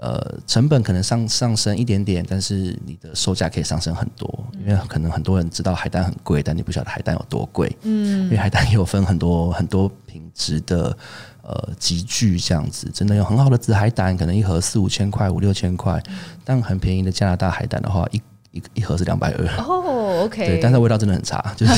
[0.00, 7.70] 呃成本可能上上升一点点，但是你的售价可以上升很多，因为可能很多人知道海胆很贵，但你不晓得海胆有多贵。
[7.82, 10.96] 嗯，因为海胆也有分很多很多品质的。
[11.42, 16.00] 呃，集聚这样子，真的有很好的紫海胆，可能一盒四五千块、五六千块，
[16.44, 18.20] 但很便宜的加拿大海胆的话，一
[18.52, 19.46] 一一盒是两百二。
[19.64, 21.72] 哦，OK，对，但是味道真的很差， 就是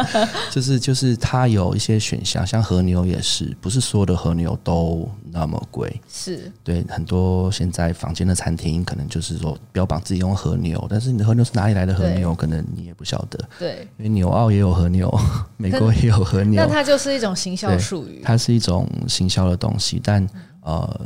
[0.50, 6.00] 就是就是它有一些选项，像和牛也是，不是所有的和牛都那么贵。
[6.08, 13.38] 是对，很多现在房间的餐厅可能就是说标榜自己用和牛，但是你的和牛是哪里来的和牛，可能你也不晓得。
[13.58, 15.12] 对，因为纽澳也有和牛，
[15.58, 20.26] 美国也有和牛，那它就是一种行销术语，它是一种行销的东西，但
[20.62, 21.00] 呃，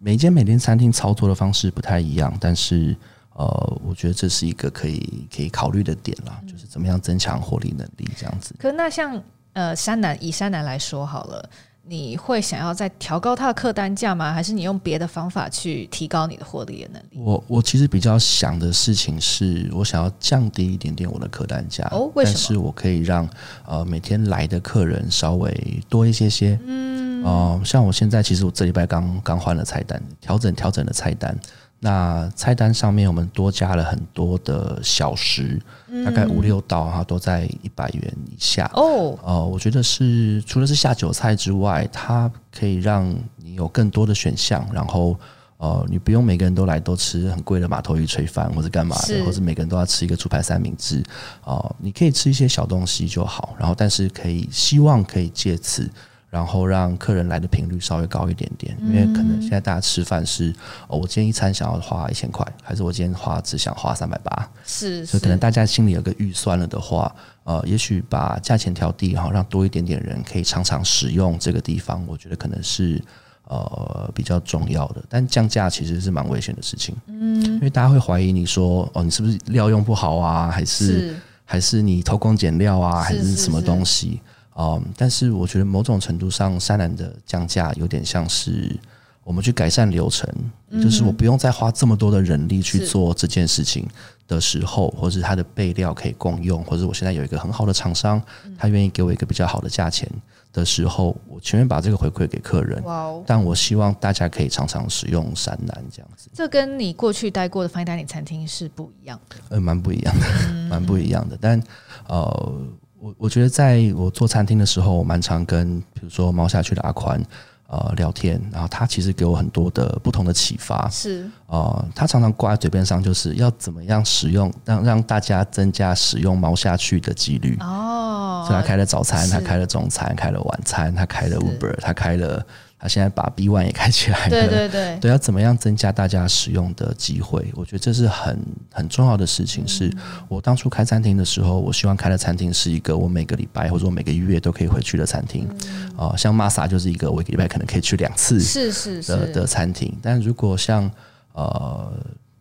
[0.00, 2.96] 每间每间餐厅操作的方式不太一样，但是。
[3.38, 8.52] 呃，我觉得这是一个可以可以考虑的点啦，就是怎么样增强获利能力这样子。
[8.58, 9.22] 可那像
[9.52, 11.48] 呃山南以山南来说好了，
[11.84, 14.32] 你会想要再调高它的客单价吗？
[14.32, 17.20] 还是你用别的方法去提高你的获利的能力？
[17.20, 22.34] 我我其实比较想的事情是我想要降低一点点我的客单价哦，为什么？
[22.34, 23.28] 但是我可以让
[23.66, 26.58] 呃每天来的客人稍微多一些些。
[26.66, 31.38] 嗯，呃，像我现在其实我这礼拜刚刚换了菜单，调整调整了菜单。
[31.80, 39.16] 那菜单上面我们多加了很多的小食，嗯、大概五六道哈，都在一百元以下哦。
[39.22, 45.16] 呃，我觉得是除了是下酒菜之外，它可以让你有更多的选项，然后
[45.58, 51.00] 呃，你不用每个人都来都吃很贵的马头鱼炊饭或者干嘛的，或者每个人都要吃一个猪排三明治
[51.42, 53.54] 啊，呃，你可以吃一些小东西就好。
[53.56, 55.88] 然后，但是可以希望可以借此
[56.30, 60.54] 然后让客人来的频率稍微高一点点，因为可能现在大家吃饭是，
[60.86, 64.50] 哦，我今天一餐想要花一千块，还是我今天花只想花三百八？
[64.66, 67.14] 是，所以可能大家心里有个预算了的话，
[67.44, 73.02] 呃，也许把价钱调低，哈，让多一点点人可以常常使用这个地方，我觉得可能是
[73.46, 75.02] 呃比较重要的。
[75.08, 80.50] 但降价其实是蛮危险的事情，嗯，因为大家会怀疑你说，哦，你是不是料用不好啊？
[80.50, 83.00] 还是，是还是你偷工减料啊？
[83.02, 84.20] 还是什么东西？
[84.60, 88.76] 嗯，但是我觉得某种程度上，山南的降价有点像是
[89.22, 90.28] 我们去改善流程，
[90.70, 93.86] 嗯、就是我不用再花这么多的人力去做这件事情
[94.26, 98.20] 的时候，或者它的备料可以共用，或者我现在有一个很好的厂商，
[98.58, 100.10] 他愿意给我一个比较好的价钱
[100.52, 102.82] 的时候，我情愿把这个回馈给客人。
[102.82, 103.22] 哇哦！
[103.24, 106.28] 但我希望大家可以常常使用山南这样子。
[106.34, 110.26] 这跟你过去待过的 fine dining 餐厅是不一样的，呃，蛮不一样的，
[110.68, 111.38] 蛮、嗯、不一样的。
[111.40, 111.62] 但
[112.08, 112.66] 呃。
[113.00, 117.22] 我我觉得，在我做餐厅的时候，我蛮常跟比如说猫下去的阿宽
[117.68, 120.88] 呃聊天，然后他其实给我很多的不同的启发。
[120.90, 127.56] 是呃，他常常挂在嘴边上，就是要怎么样使用，让让大家增加使用猫下去的几率。
[127.60, 132.44] 哦，所以他开了早餐，他开了中餐，开了晚餐，他开了 Uber，他开了。
[132.80, 137.50] 他现在把 B One 也开起来了，对对对，对，要怎么样增加大家使用的机会？
[137.56, 138.38] 我觉得这是很
[138.72, 139.66] 很重要的事情。
[139.66, 139.92] 是
[140.28, 145.48] 我当初开餐厅的时候，我希望开的餐厅是一个我每个礼拜或者我每个月都可以回去的餐厅。
[145.96, 149.92] 啊，像 Masa 就是一个我一个礼拜可能可以去两次，是是的的餐厅。
[150.00, 150.88] 但如果像
[151.32, 151.92] 呃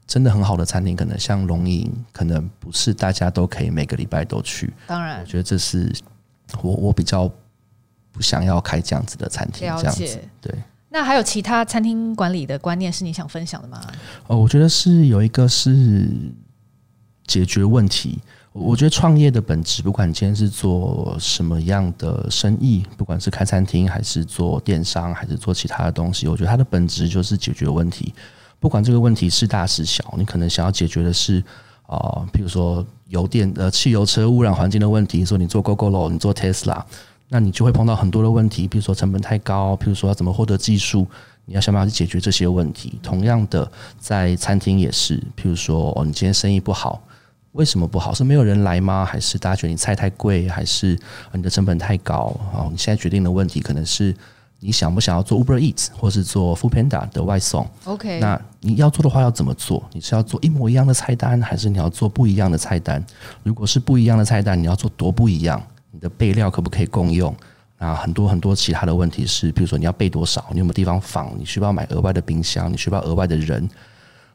[0.05, 4.71] 真的很好的餐厅，可能像龙吟，可能不是大家都可以每个礼拜都去。
[4.85, 5.91] 当然，我觉得这是
[6.61, 7.27] 我我比较。
[8.17, 10.51] 不想要开这样子的餐厅，这样子对。
[10.89, 13.79] 那还有其他餐厅管理的观念是你想分享的吗？
[14.25, 16.09] 哦，我觉得是有一个是
[17.27, 18.17] 解决问题。
[18.53, 28.15] 我觉得创业的本质，不管你今天是做什么样的生意，不管是开餐厅还是做电商，还是做其他的东西，我觉得它的本质就是解决问题。
[28.59, 31.39] 不管这个问题是大是小，你可能想要解决的是
[31.85, 36.81] 啊、呃，比如说油电呃汽油车污染环境的问题，说你做 Gogoro，你做 Tesla。
[37.29, 41.05] 那你就会碰到很多的问题，比如说成本太高，比如说要怎么获得技术，
[41.45, 42.99] 你要想办法去解决这些问题。
[43.03, 47.01] 同样的，在餐厅也是，譬如说哦，你今天生意不好，
[47.51, 48.13] 为什么不好？
[48.13, 49.03] 是没有人来吗？
[49.03, 50.47] 还是大家觉得你菜太贵？
[50.47, 50.97] 还是
[51.33, 52.33] 你的成本太高？
[52.53, 54.15] 哦，你现在决定的问题可能是
[54.61, 59.83] 你想不想要做 Uber Eats 或是做 Foodpanda 的外送？OK，那你要做的话要怎么做？
[59.91, 63.03] 你是要做一模一样的菜单，还是你要做不一样的菜单？
[63.43, 65.61] 如果是不一样的菜单，你要做多不一样？
[65.97, 67.35] 你的备料可不可以共用？
[67.79, 71.27] 啊，很多很多其他的问题是，比如说你要备多少，你有没有地方放？
[71.39, 72.71] 你需不需要买额外的冰箱？
[72.71, 73.67] 你需不需要额外的人？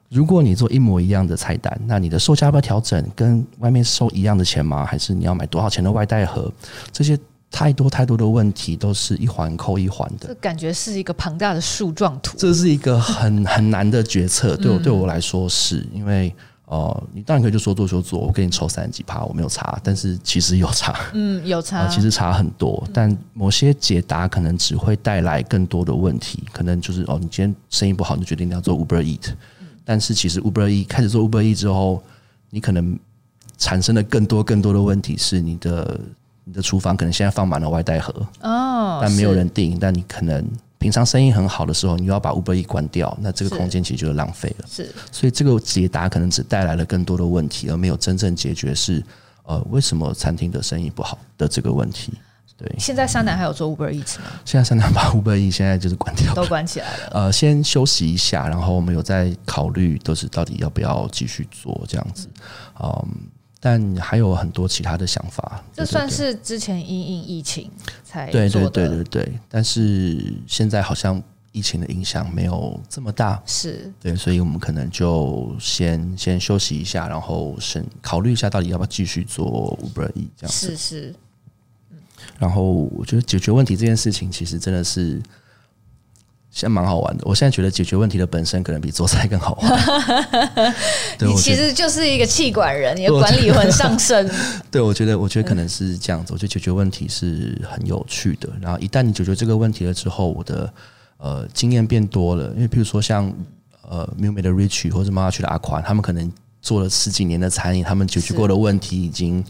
[0.09, 3.05] 如果你做一模一样的菜单，那你的售价要不要调整？
[3.15, 4.85] 跟外面收一样的钱吗？
[4.85, 6.53] 还是你要买多少钱的外带盒？
[6.91, 7.17] 这些
[7.49, 10.27] 太多太多的问题，都是一环扣一环的。
[10.27, 12.37] 这感觉是一个庞大的树状图。
[12.37, 16.35] 这是一个很很难的决策，对我对我来说是因为。
[16.73, 22.83] 哦、呃，你当然可以就说做就做，我给你抽三十几趴，我没有查，但是其实有查，嗯，有查，呃、其实差很多。
[22.95, 29.35] 但某些解答可能只会带来更多的问题，可能就是哦，你今天生意不好，你就决定你要做 Uber Eat，
[29.85, 32.03] 但是其实 Uber Eat 开始做 Uber Eat 之后，
[32.49, 32.99] 你可能
[33.59, 36.01] 产生了更多更多的问题，是你的
[36.45, 40.43] 你的厨房可能现在放满了外带盒哦，但没有人订，但你可能。
[40.83, 44.67] 平常生意很好的时候，你又要把 Uber Eats 关掉，那这个空间其实就是浪费了。
[44.69, 49.01] 是，所以这个解答可能只带来了更多的问题，而没有真正解决是
[49.45, 52.13] 呃为什么餐厅的生意不好的这个问题。
[52.57, 54.25] 对，现在山南还有做 Uber Eats 吗？
[54.45, 57.09] 现在山南把 Uber Eats 现在就是关掉，都关起来了。
[57.13, 62.29] 呃，先休息一下，然后我们有在考虑，都是到底要不要继续做这样子。
[62.83, 63.09] 嗯。
[63.65, 67.71] 但还有很多其他的想法，这算是之前因应疫情
[68.13, 71.23] 才对对对对对，但是现在好像
[71.53, 73.91] 疫情的影响没有这么大，是。
[74.01, 81.15] 对，所以我们可能就先先休息一下，然后审考虑一下到底要不要继续做 Uber Eats 这样子，是是，
[82.39, 82.63] 然后
[82.97, 85.21] 我觉得解决问题这件事情其实真的是。
[86.53, 90.75] 现在蛮好玩的，我现在觉得解决问题的本身可能比做菜更好玩。
[91.19, 94.31] 你其实就是一个气管人，你的管理魂上升。
[94.71, 96.35] 对，我觉得，我觉得可能是这样子。
[96.35, 98.51] 我觉得解决问题是很有趣的。
[98.61, 100.71] 然后一旦你解决这个问题了之后，我的
[101.17, 102.53] 呃经验变多了。
[102.55, 103.33] 因为譬如说像
[103.89, 109.43] 呃 Milme 的 Rich 或者猫下去的阿宽，他们可能做了十几年的餐饮，他们解决过的问题已经。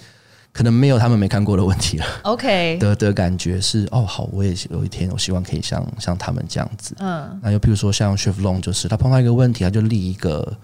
[0.52, 2.06] 可能没有他们没看过的问题了。
[2.24, 6.94] OK，的的感觉是哦，好，我也有一天，我希望可以像像他们这样子。
[6.98, 10.56] 嗯，那又譬如说像 Chef Long，就是他碰到一个问题，他就立一个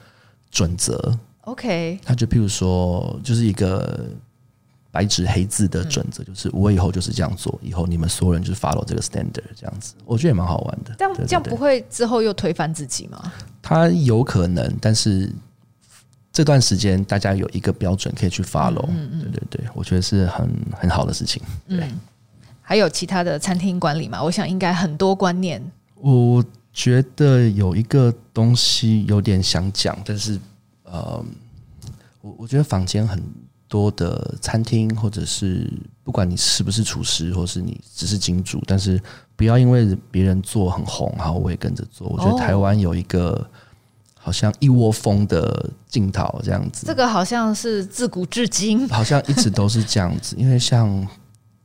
[0.51, 1.19] 准则。
[1.43, 4.05] OK，他就譬如说，就是一个
[4.91, 10.95] 白纸黑字的准则，就是我以后就是这样做，以后你们所有人就是 follow 这个 standard 这样子，我觉得也蛮好玩的。
[10.99, 13.33] 但这样不会之后又推翻自己吗？
[13.63, 15.33] 他有可能，但是
[16.39, 21.43] 这段时间大家有一个标准可以去 follow，嗯嗯，对对对，我觉得是很很好的事情。
[21.69, 21.99] 对，嗯，
[22.63, 24.23] 还有其他的餐厅管理吗？
[24.23, 25.61] 我想应该很多观念。
[25.97, 30.39] 我觉得有一个东西有点想讲，但是
[30.85, 31.25] 呃，
[32.21, 33.21] 我我觉得房间很。
[33.71, 35.71] 多的餐厅，或者是
[36.03, 38.99] 不管你是不是厨师，或是你只是金主，但是
[39.37, 42.09] 不要因为别人做很红，然后我也跟着做。
[42.09, 43.47] 我觉得台湾有一个
[44.19, 51.07] 好像一窝蜂的镜头这样子，这个好像是自古至今，好像一直都是这样子， 因为像。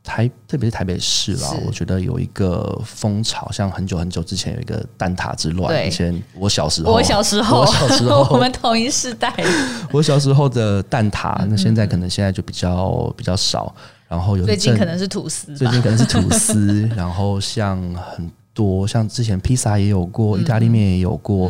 [0.05, 5.87] 台特别是台北市啦，我觉得有一个风潮，像很久很久之前有一个蛋挞之乱。
[5.87, 9.33] 以前我小时候，我小时候，我小时候， 我们同一世代。
[9.93, 13.73] 我小时候的蛋挞，那现在可能现在就比较比较少。
[14.09, 16.81] 然后有最近可能是吐司，最近可能是吐司。
[16.97, 21.49] 然后像很多像之前披萨也有过，意大利面也有过。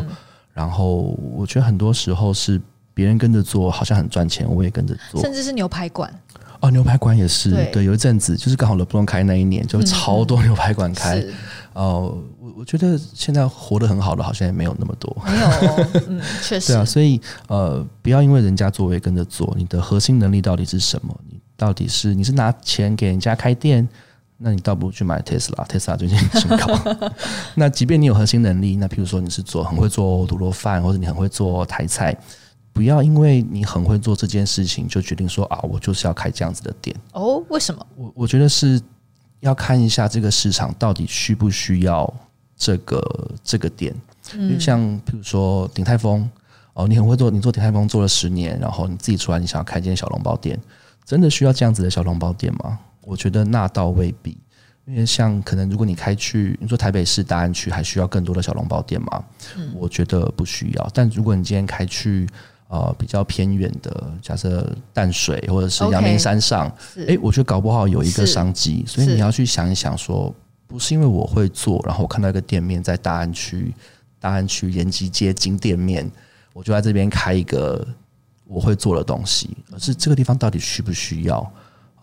[0.54, 2.58] 然后我觉得很多时候是
[2.94, 5.20] 别人跟着做，好像很赚钱，我也跟着做。
[5.20, 6.10] 甚至是牛排馆。
[6.60, 11.18] 哦，牛排馆也是对，对，有一阵子就是刚好 LeBron 开那一年，就超多牛排馆开。
[11.18, 11.34] 哦、嗯
[11.74, 12.00] 呃，
[12.38, 16.72] 我我觉得现在活得很好的好像也没有那么多，没有、哦，嗯，确实。
[16.72, 19.52] 对啊，所以呃，不要因为人家做，我也跟着做。
[19.58, 21.14] 你的核心能力到底是什么？
[21.28, 23.86] 你到底是你是拿钱给人家开店，
[24.44, 26.78] 那你倒不如去买 Tesla，Tesla 最近新高。
[27.56, 32.14] 那即便你有核心能力，那譬如说你是做很会做卤肉饭，或者你很会做台菜。
[32.74, 37.42] 不要因为你很会做这件事情，就决定说啊，我就是要开这样子的店哦？
[37.48, 37.86] 为什么？
[37.96, 38.78] 我我觉得是
[39.40, 42.12] 要看一下这个市场到底需不需要
[42.54, 43.94] 这个这个店。
[44.34, 46.28] 因为像譬如说鼎泰丰
[46.74, 50.60] 哦，你很会做，你做鼎泰丰做了十年，然后你自己出来，你想要开间小笼包店，
[51.04, 52.78] 真的需要这样子的小笼包店吗？
[53.04, 54.36] 我觉得那倒未必。
[54.86, 59.24] 因为像可能如果你开去，你说台北市大安区还需要更多的小笼包店吗？
[59.56, 60.90] 嗯，我觉得不需要。
[60.92, 62.26] 但如果你今天开去。
[62.66, 66.66] 呃，比较偏远的，假设淡水或者是阳明山上，
[67.06, 70.34] 哎、我觉得搞不好有一个商机，所以你要去想一想说，说
[70.66, 73.72] 不是因为我会做，然后我看到一个店面在大安区，
[74.18, 76.10] 大安区延吉街金店面，
[76.52, 77.86] 我就在这边开一个
[78.46, 81.52] 我会做的东西，而是这个地方到底需不需要？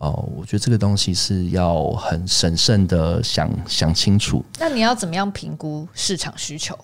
[0.02, 4.44] 哦、呃，我觉得这个东西是要很审慎的想想清楚。
[4.58, 6.76] 那你要怎么样评估市场需求？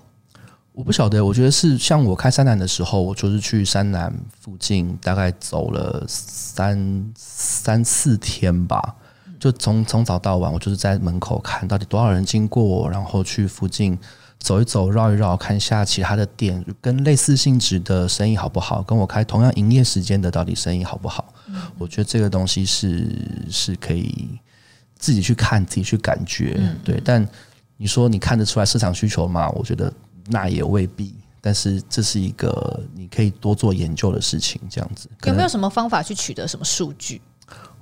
[0.72, 8.94] 我不晓得，我觉得是像我开山南的时候，我就是去山南附近，大概走了三三四天吧，
[9.40, 13.98] 就从从早到晚，我就是在门口看到底多少人经过，然后去附近
[14.38, 21.34] 走一走、绕一绕，看一下其他的店跟类似性质的生意好不好，跟我开同样营业时间的到底生意好不好？
[21.76, 23.10] 我觉得这个东西是
[23.50, 24.28] 是可以
[24.98, 27.00] 自己去看、自己去感觉，对。
[27.04, 27.26] 但
[27.76, 29.48] 你说你看得出来市场需求吗？
[29.50, 29.92] 我觉得。
[30.30, 35.08] 那也未必，但是这是一个你可以多做研究的事情，这样子。
[35.24, 37.18] 有没有什么方法去取得什么数据？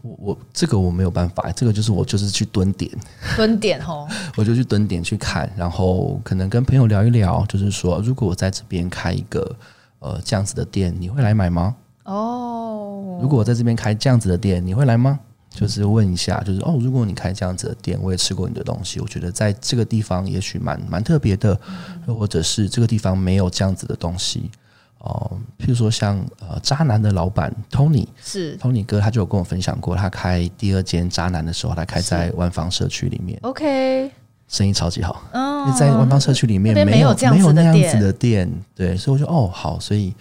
[0.03, 2.89] 我我这个我没有办法，这个就是我就是去蹲点，
[3.35, 4.07] 蹲点哦，
[4.37, 9.57] 我就去蹲点去看，然后可能跟朋友聊一聊，就是说，如果我在这边开一个
[9.99, 11.75] 呃这样子的店，你会来买吗？
[12.07, 15.19] 哦，如果我在这边开这样子的店，你会来吗？
[15.51, 21.59] 就是问一下，就是哦，如果你开这样子的店，我也吃过你的东西，我觉得在这个地方也许蛮蛮特别的，
[22.07, 24.51] 又或者是这个地方没有这样子的东西。
[24.99, 25.39] 哦、呃。
[25.59, 28.57] 譬如说像呃渣男的老板 Tony 是。
[28.59, 34.11] Tony 哥，他就有跟我分享过，他开第二间渣男的时候，他开在万方社区里面，OK，
[34.49, 35.23] 生意超级好。
[35.33, 40.15] 嗯，在万方社区里面没有没有那样子的店，对，所以我就哦好，所以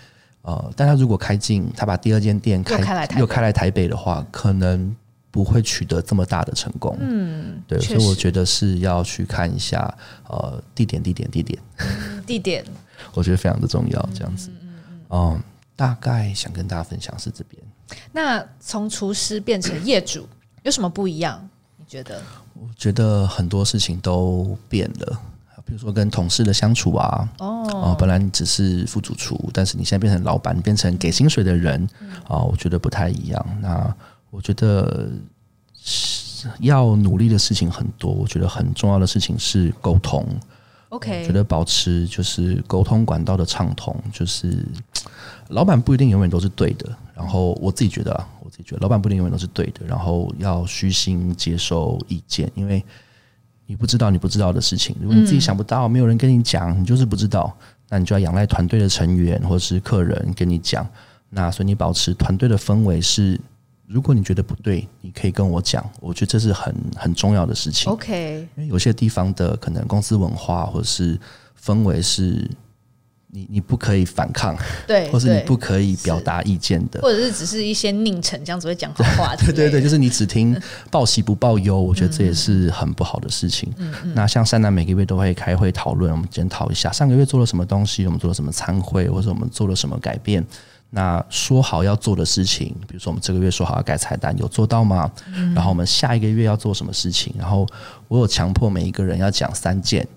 [0.46, 4.96] 呃，但他如果开进他把第二间店开，开又开来台北的话，可能。
[5.36, 9.94] 不会取得这么大的成功，嗯，对，所以我觉得是要去看一下，
[10.30, 11.60] 呃，地点，地点，地点，
[12.26, 12.64] 地点，
[13.14, 15.44] 我觉得非常的重要，这样子，嗯嗯，嗯，
[15.76, 17.62] 大概想跟大家分享是这边。
[18.14, 20.26] 那从厨师变成业主
[20.64, 21.46] 有什么不一样？
[21.76, 22.22] 你觉得？
[22.54, 25.22] 我觉得很多事情都变了，
[25.66, 31.90] 比如说跟同事的相处啊，哦，呃、本来你只是副主厨，但是你现在变成老板，你变成给薪水的人，
[32.28, 33.46] 啊、我觉得不太一样。
[33.60, 33.96] 那
[34.30, 35.10] 我觉得
[36.60, 40.24] 要努力的事情很多，我觉得很重要的事情是沟通。
[40.90, 44.64] OK，我觉得保持就是沟通管道的畅通，就是
[45.48, 46.96] 老板不一定永远都是对的。
[47.16, 49.86] 然后我自己觉得啊，我自己觉得老板不一定永远都是对的。
[49.88, 52.86] 然后要虚心接受意见，因为
[53.66, 57.56] 你不知道你不知道的事情，如果你自己想不到，没有人跟你讲，你就是不知道，
[57.90, 60.88] 那你就要仰赖团队的成员或是客人跟你讲。
[61.30, 63.40] 那所以你保持团队的氛围是。
[63.88, 67.92] 如果你觉得不对，你可以跟我讲，我觉得这是很很重要的事情。
[67.92, 71.20] OK，因为有些地方的可能公司文化或者是
[71.64, 72.50] 氛围是。
[73.36, 74.56] 你你不可以反抗，
[74.88, 80.58] 对， 或是你不可以表达意见的，或者是只是一些佞臣这样子会讲好话， 对对对，就是你只听
[80.90, 83.70] 报喜不报忧，我觉得这也是很不好的事情。
[83.76, 84.14] 嗯嗯。
[84.16, 90.42] 那像善男每个月都会开会讨论，我们检讨一下上个月做了什么东西，我们做了什么参会，或者我们做了什么改变。
[90.92, 95.12] 那说好要做的事情，比如说我们这个月说好要改菜单，有做到吗？
[95.36, 95.54] 嗯。
[95.54, 97.36] 然后我们下一个月要做什么事情？
[97.38, 97.68] 然后
[98.08, 100.08] 我有强迫每一个人要讲三件。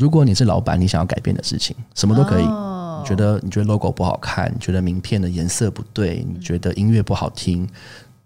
[0.00, 2.44] 如果你是老板，你想要改变的事情，什么都可以。
[2.44, 3.02] Oh.
[3.02, 7.68] 你觉得你觉得 logo 不好看，你觉得名片的颜色不对，你觉得音乐不好听，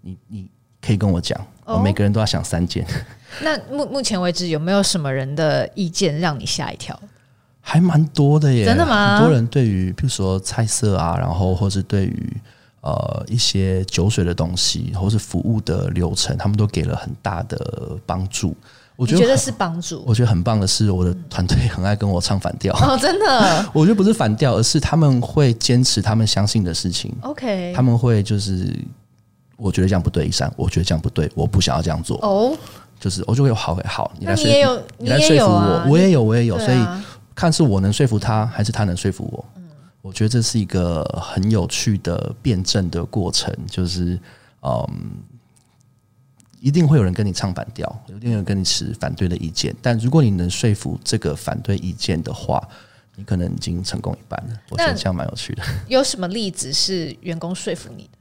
[0.01, 0.49] 你你
[0.81, 1.39] 可以跟我讲。
[1.65, 1.79] Oh.
[1.79, 2.87] 我每个人都要想三件。
[3.43, 6.99] 那目目前为止有没有什么人的意见让你吓一跳？
[7.61, 9.17] 还蛮多的耶，真的吗？
[9.17, 12.37] 很多人对于比如说菜色啊，然后或是对于
[12.83, 18.55] 呃一些酒水的东西，或是服务的流程，他们都给了很大的帮助。
[18.97, 20.05] 我觉得，觉得是帮助。
[20.07, 22.73] 我觉得很棒的是，我的团队很爱跟我唱反调。
[22.77, 23.67] 哦，真的。
[23.75, 27.13] 我觉得不是反调，而是他们会坚持他们相信的事情。
[27.23, 28.73] OK，他们会就是，
[29.57, 32.19] 我觉得这样不对，一闪，我觉得这样不对，我不想要这样做。
[32.23, 32.57] 哦，
[33.01, 36.55] 就是我就会好，好，你来说服，你，有你来说服我，啊、我也有，我也有。
[36.55, 36.79] 啊、所以
[37.35, 39.45] 看是我能说服他，还是他能说服我。
[39.57, 39.65] 嗯、
[40.03, 44.17] 我觉得这是一个很有趣的辩证的过程，就是
[44.63, 44.89] 嗯。
[46.65, 49.77] 一定会有人跟你唱反调，一定有人跟你持反对的意见。
[49.83, 52.67] 但如果你能说服这个反对意见的话，
[53.17, 54.59] 你可能已经成功一半了。
[54.71, 55.63] 我觉得这样蛮有趣的。
[55.89, 58.19] 有什么例子是员工说服你的？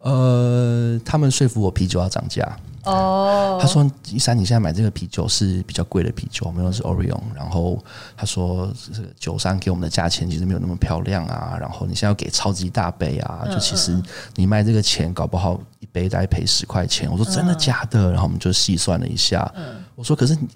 [0.00, 2.56] 呃，他们说服我啤酒要涨价。
[2.84, 7.20] 哦，他说：“一三，你现在买这个啤酒是比较贵的啤酒，我们用的是 Orion。
[7.34, 7.78] 然后
[8.16, 11.56] 他说，这个酒商给我们的价钱其实没有那么漂亮啊。
[11.60, 14.00] 然后你现在要给超级大杯啊，就其实
[14.36, 19.52] 你卖这个钱，搞不好一杯大概赔十块钱。”我说：“真的假的？”然后我们就细算了一下。
[19.94, 20.48] 我说：“可是你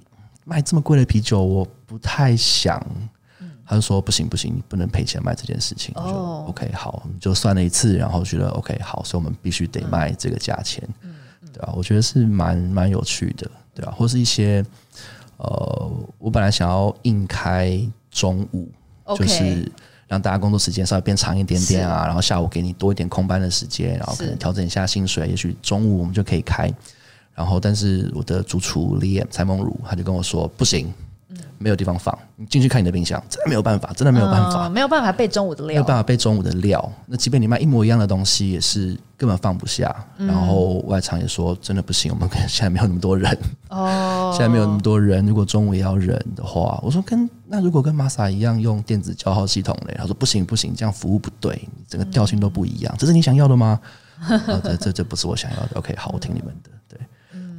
[0.45, 2.81] 卖这么贵的啤酒，我不太想。”
[3.73, 10.87] 他就说：“不行不行，你不能赔钱卖这件事情。”我说：“OK，好，就算了一次，然后觉得 OK 好，所以我们必须得卖这个价钱。”
[11.51, 14.63] 对啊，我觉得是蛮蛮有趣的，对啊，或是一些
[15.39, 18.69] 呃，我本来想要硬开中午.
[19.17, 19.71] 就是
[20.07, 26.71] 让大家工作时间稍微变长一点点啊，然后下午给你多一点空班的时间，然后可能调整一下薪水，也许中午我们就可以开。
[27.35, 30.93] 然后，但是我的主厨 Liam 蔡梦如他就跟我说不行。
[31.59, 36.93] 没有地方放，你进去看你的冰箱，真的没有办法，真的没有办法，嗯、没有办法备中午的料，没有办法备中午的料。
[37.07, 39.95] 那即便你卖一模一样的东西，也是根本放不下。
[40.19, 43.39] 嗯、然后外场也说，真的不行，我们现在没有那么多人
[43.71, 53.81] 哦，现在没有那么多人，如果中午也要人的话，我说跟那如果跟玛莎一样用电子叫号系统嘞，他说不行不行，这样服务不对，整个调性都不一样，嗯、这是你想要的吗？
[54.23, 55.71] 啊、这这这不是我想要的。
[55.75, 56.71] OK，好，我听你们的。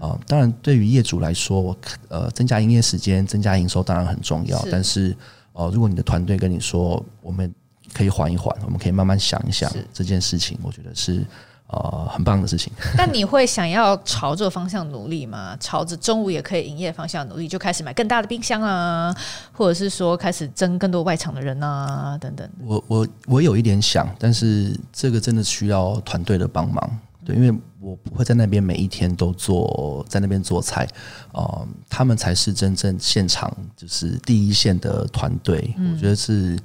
[0.03, 1.73] 啊，当然，对于业主来说，
[2.09, 4.61] 呃，增加营业时间、增加营收当然很重要。
[4.65, 5.15] 是但是，
[5.53, 7.49] 哦、呃，如果你的团队跟你说，我们
[7.93, 11.25] 可以缓一缓，我们可以慢慢想一想这件事情，我觉得是
[11.67, 12.73] 呃很棒的事情。
[12.97, 15.55] 但你会想要朝这个方向努力吗？
[15.57, 19.15] 朝着中午也可以营业的方向努力，就开始买更大的冰箱啊，
[19.53, 22.45] 或者是说开始争更多外场的人啊，等等。
[22.59, 26.99] 我我我有一点想，但是这个真的需要团队的帮忙。
[27.25, 30.87] 对，因为我不会在那边每一天都做，在那边做菜，
[31.33, 35.75] 呃，他们才是真正现场就是第一线的团队。
[35.77, 36.57] 嗯、我觉得是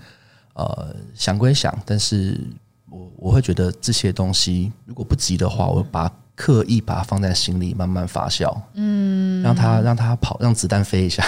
[0.55, 2.41] 呃想归想，但是
[2.89, 11.25] 我我会觉得这些东西如果不急的话，我把刻意把它放在心里，慢慢发酵，嗯，让它让它跑，让子弹飞一下，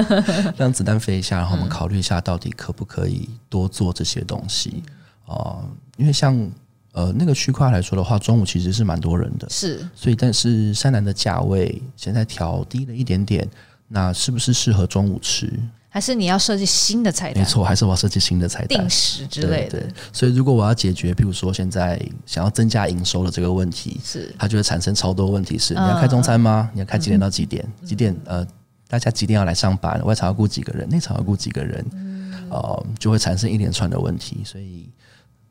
[0.58, 4.82] 让子弹飞一下，然后我们考虑一下到底可不可以多做这些东西
[5.24, 5.64] 啊、呃？
[5.96, 6.50] 因为像。
[6.92, 13.48] 呃，那个区块来说的话，中午其实是蛮多人的，是，所以但是山南的价位现在调低了一点点，
[13.86, 15.52] 那是不是适合中午吃？
[15.88, 17.42] 还是你要设计新的菜单？
[17.42, 19.82] 没错，还是我要设计新的菜单，定时之类的。
[20.12, 26.70] 所以如果我要解决，譬如说现在想要增加营收的这个问题，是它就会产生超多问题是：是、嗯、你要开中餐吗？
[26.72, 27.64] 你要开几点到几点？
[27.80, 28.16] 嗯、几点？
[28.24, 28.46] 呃，
[28.88, 30.04] 大家几点要来上班？
[30.04, 30.88] 外场要雇几个人？
[30.88, 31.84] 内场要雇几个人？
[31.92, 34.88] 嗯、呃，就会产生一连串的问题，所以。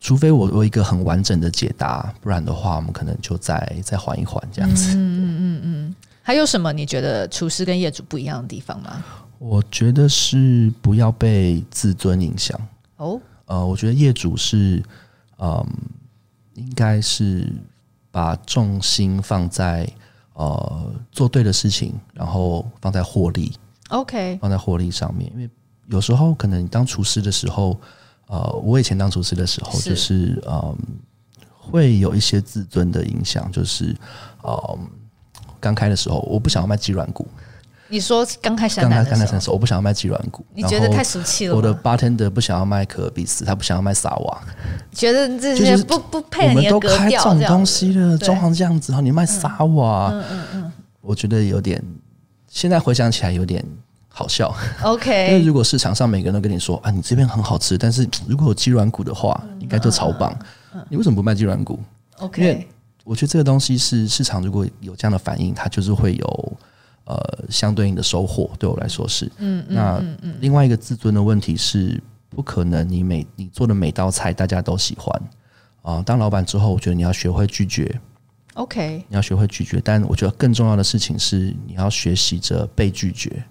[0.01, 4.93] 除非我有一个很完整的解答，不然的话，我们可能就再再缓一缓这样子。
[4.93, 5.95] 嗯嗯嗯嗯。
[6.21, 9.03] 还有什么你觉得厨师跟业主不一样的地方吗？
[9.39, 12.57] 我觉得是不要被自尊影响。
[12.95, 13.19] 哦。
[13.45, 14.81] 呃，我觉得业主是，
[15.37, 15.65] 嗯，
[16.53, 17.51] 应该是
[18.09, 19.85] 把重心放在
[20.33, 23.51] 呃做对的事情，然后放在获利。
[23.89, 24.37] OK。
[24.41, 25.49] 放在获利上面，因为
[25.87, 27.77] 有时候可能你当厨师的时候。
[28.29, 30.77] 呃，我以前当厨师的时候，就是嗯，
[31.57, 33.95] 会有一些自尊的影响，就是
[34.43, 34.79] 呃，
[35.59, 37.27] 刚开的时候我不想要卖鸡软骨。
[37.91, 40.45] 你说刚开始，刚开刚开始的时候，我不想要卖鸡软骨。
[40.53, 41.55] 你觉得太俗气了？
[41.55, 44.39] 我的 bartender 不想要卖可尔必思，他不想要卖萨瓦，
[44.91, 46.79] 觉得这些不不配你的格调。
[46.79, 50.71] 我们都开这种东西了，装潢这样子，然后你卖萨瓦，嗯嗯嗯，
[51.01, 51.83] 我觉得有点，
[52.47, 53.65] 现在回想起来有点
[54.19, 54.53] 好笑。
[54.83, 60.37] OK， 因为如果市场上每个人都跟你说啊，你这边很好吃，但是如果有鸡软骨的话，应该就超棒。
[60.89, 61.79] 你为什么不卖鸡软骨
[62.17, 62.67] ？OK，因为
[63.05, 66.57] 我觉得这个东西是市场如果有这样的反应，它就是会有。
[67.05, 67.17] 呃，
[67.49, 69.99] 相对应的收获对我来说是，嗯，那
[70.41, 71.99] 另外一个自尊的问题是，
[72.29, 75.11] 不可能你每你做的每道菜大家都喜欢
[75.81, 76.03] 啊、呃。
[76.03, 77.99] 当老板之后，我觉得你要学会拒绝
[78.53, 79.81] ，OK，你要学会拒绝。
[79.83, 83.43] 但我觉得更重要的事情是，你要学习着被拒绝，嗯，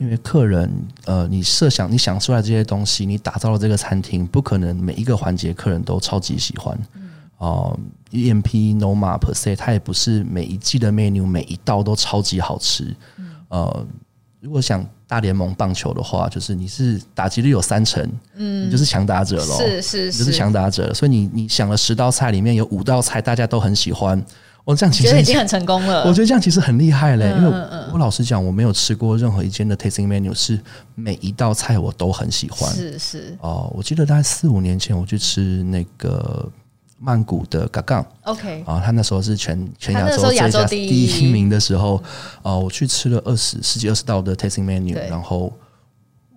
[0.00, 0.70] 因为客人，
[1.04, 7.80] 呃，你设想你想出来这些东西，你打造了这个餐厅，不可能每一个环节客人都超级喜欢，嗯，哦、呃。
[8.10, 12.84] EMP Noma per se，它也不是每一季的 menu 每一道都超级好吃。
[13.18, 13.86] 嗯、呃，
[14.40, 18.02] 如果想大联盟棒球的话，就是你是打击率有三成，
[18.36, 20.94] 嗯，你就是强打者喽，是是是，就是强打者。
[20.94, 24.24] 所以你你想了十道菜里面有五道菜大家都很喜欢，
[24.68, 26.04] 我这样其实已经很成功了。
[26.04, 30.60] 我觉得这样其实很厉害嘞，嗯、因为我老实讲，我没有吃过任何一间的 tasting menu 是
[30.94, 32.70] 每一道菜我都很喜欢。
[32.74, 36.46] 是是哦、呃，我记得大概四五年前我去吃那个。
[37.00, 42.02] 曼谷的嘎杠，OK，啊，他那时候是全全亚洲最佳第一名的时候，
[42.42, 45.52] 啊，我去吃了二十十几二十道的 tasting menu，然后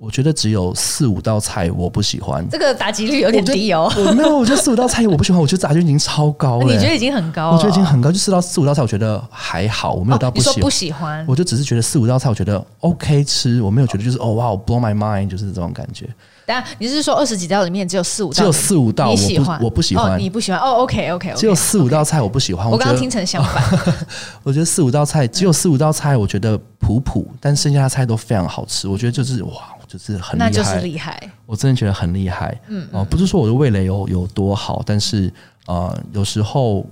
[0.02, 3.88] 我觉得只有四五道菜我不喜欢，这个打击率有点低哦。
[4.16, 6.66] 没有，我觉得四五道菜我不喜欢，我觉得打击率已经超高了。
[6.74, 7.56] 你觉得已经很高了？
[7.56, 10.60] 我觉得已经很高，就四到四五道菜我觉得还好，我没有到不喜欢。
[10.60, 16.10] 不喜欢，我就只是觉得四五道菜我觉得 OK 吃，我没有觉得就是哦哇，blow my mind，就是这种感觉。
[16.48, 22.68] 但你是说二十几道里面只有四五道，只有四五道你喜欢，我不喜欢，你不喜欢哦？OK OK，只有四五道菜我不喜欢。
[22.68, 23.96] 我刚刚听成相反，
[24.42, 28.88] 我觉得四五道菜只有四五道菜，我觉得普普，但剩下的菜都非常好吃。
[28.88, 29.52] 我觉得就是哇，
[29.92, 31.30] 就是很厉害，那就是厉害。
[31.46, 32.58] 我真的觉得很厉害。
[32.68, 35.32] 嗯哦，不是说我的味蕾有有多好，但是
[35.68, 36.86] 呃，有时候。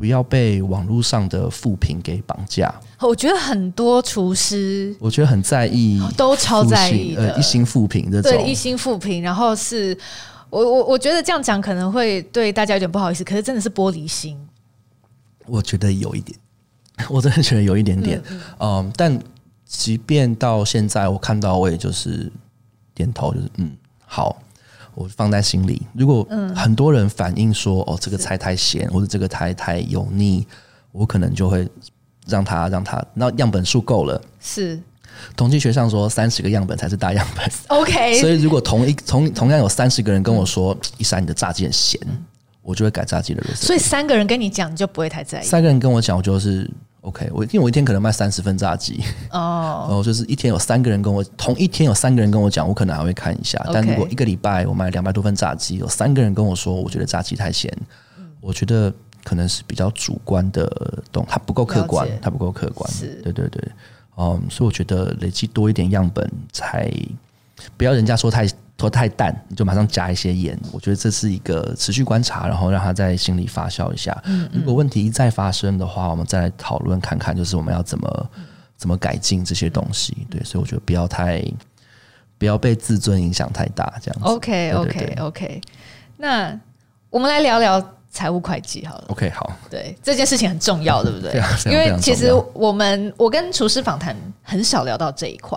[0.00, 2.72] 不要被网络上的负评给绑架。
[3.00, 8.30] 我觉得很多厨师，我觉得很在意，都超在意的，呃，一星负评这种。
[8.30, 9.20] 对，一心负评。
[9.20, 9.98] 然后是
[10.50, 14.38] 我我我觉得这样讲可能会对大家有点不好意思，可是真的是玻璃心。
[15.46, 16.38] 我觉得有一点，
[17.10, 18.22] 我真的觉得有一点点。
[18.30, 19.18] 嗯，嗯，嗯，但
[19.68, 22.32] 即便到现在，我看到我也就是
[22.94, 24.42] 点头，就是嗯，好。
[24.94, 25.80] 我放在心里。
[25.92, 30.44] 如果很多人反映说，哦，这个菜太咸，或者这个菜太油腻，
[30.90, 31.68] 我可能就会
[32.26, 34.20] 让他让他，那样本数够了。
[34.40, 34.76] 是
[35.36, 37.48] 统计学上说，三十个样本才是大样本。
[37.78, 42.00] OK，所以如果同一同同样有三十个人跟我说，一山你的炸鸡很咸，
[42.60, 43.66] 我就会改炸鸡的 recipe。
[43.66, 45.44] 所以三个人跟你讲，你就不会太在意。
[45.44, 46.68] 三个人跟我讲，我就是。
[47.08, 53.58] OK，我因为我一天可能卖三十份炸鸡哦， 然后就是一天有三个人跟我同一天有三个人跟我讲，我可能还会看一下。
[53.72, 57.72] 但如果一个礼拜我卖两百多份炸鸡，有三个人跟我说，我觉得炸鸡太咸，
[58.40, 58.92] 我觉得
[59.24, 60.70] 可能是比较主观的
[61.10, 62.90] 东，它不够客观，它不够客观。
[63.22, 63.62] 对对对，
[64.16, 66.92] 嗯，所以我觉得累积多一点样本，才
[67.76, 68.46] 不要人家说太。
[68.78, 70.58] 说太淡，你就马上加一些盐。
[70.72, 74.16] 我觉得这是一个持续观察，然后让他在心里发酵一下。
[74.24, 78.30] 嗯嗯，如果问题一再发生的话，我们再来讨论看看，就是我们要怎么
[78.76, 80.26] 怎么改进这些东西。
[80.30, 81.44] 对，所以我觉得不要太
[82.38, 84.28] 不要被自尊影响太大，这样子。
[84.28, 85.60] OK OK OK，
[86.16, 86.58] 那
[87.10, 87.97] 我们来聊聊。
[88.18, 91.30] 财务会计好了，OK，好，对这件事情很重要，对不对？
[91.30, 95.56] 对啊，因为其实我们我跟厨师访谈很少聊到这一块，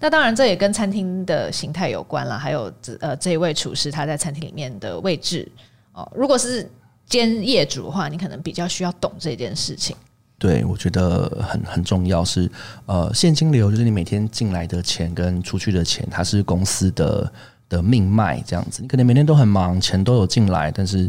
[0.00, 5.48] 那当然这也跟餐厅的形态有关了，还有这呃这一位厨师他在餐厅里面的位置
[5.92, 6.10] 哦。
[6.12, 6.68] 如果是
[7.06, 9.94] 兼业主的话，你可能比较需要懂这件事情。
[10.36, 12.50] 对，我觉得很很重要是
[12.86, 17.32] 呃现金流，就是你每天进来的钱跟出去的钱，它是公司的
[17.68, 18.82] 的命脉这样子。
[18.82, 21.08] 你可能每天都很忙，钱都有进来，但是。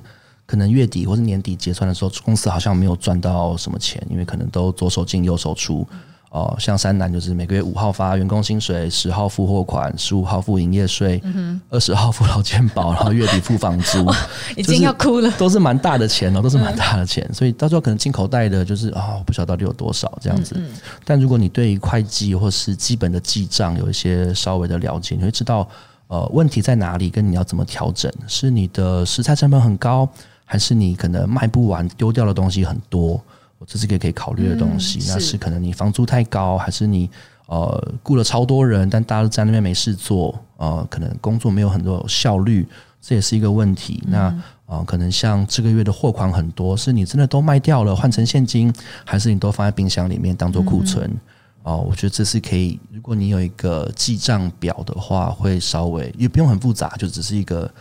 [0.52, 5.88] 可能月底或是年底结算的时候，公司好像没有赚到什么钱，因为可能都左手进右手出。
[6.32, 11.22] 哦、呃，像三南就是每个月五号发员工薪水，十号付货款，十五号付营业税，
[11.70, 14.06] 二十号付劳健保，然后月底付房租，
[14.58, 15.32] 已经要哭了。
[15.38, 20.62] 都是蛮大的钱哦，都是蛮大的钱，所以到时候可能进口袋的就是啊、哦，我不晓得到底有多少这样子。
[21.06, 25.66] 但如果你对于会计或是基本的记账有一些稍微的了解，你会知道
[26.08, 28.12] 呃问题在哪里，跟你要怎么调整。
[28.28, 30.10] 是你的食材成本很高。
[30.52, 33.24] 还是你可能卖不完，丢掉的东西很多，
[33.66, 35.00] 这是个可以考虑的东西。
[35.08, 37.10] 那是可能你房租太高，还是你
[37.46, 42.68] 呃雇了超多人，但大家都在那边没事做，呃，可能工作没有很多效率，
[43.00, 44.04] 这也是一个问题。
[44.08, 44.44] 嗯、那啊、
[44.80, 48.74] 呃，可能像这个月的货款很多，是你真的都卖掉了换成现金，
[49.06, 51.10] 还是你都放在冰箱里面当做库存？
[51.64, 52.78] 哦、我觉得这是可以。
[52.92, 57.72] 如果你有一个记账表的话，会稍微也不用很复杂，就只是一个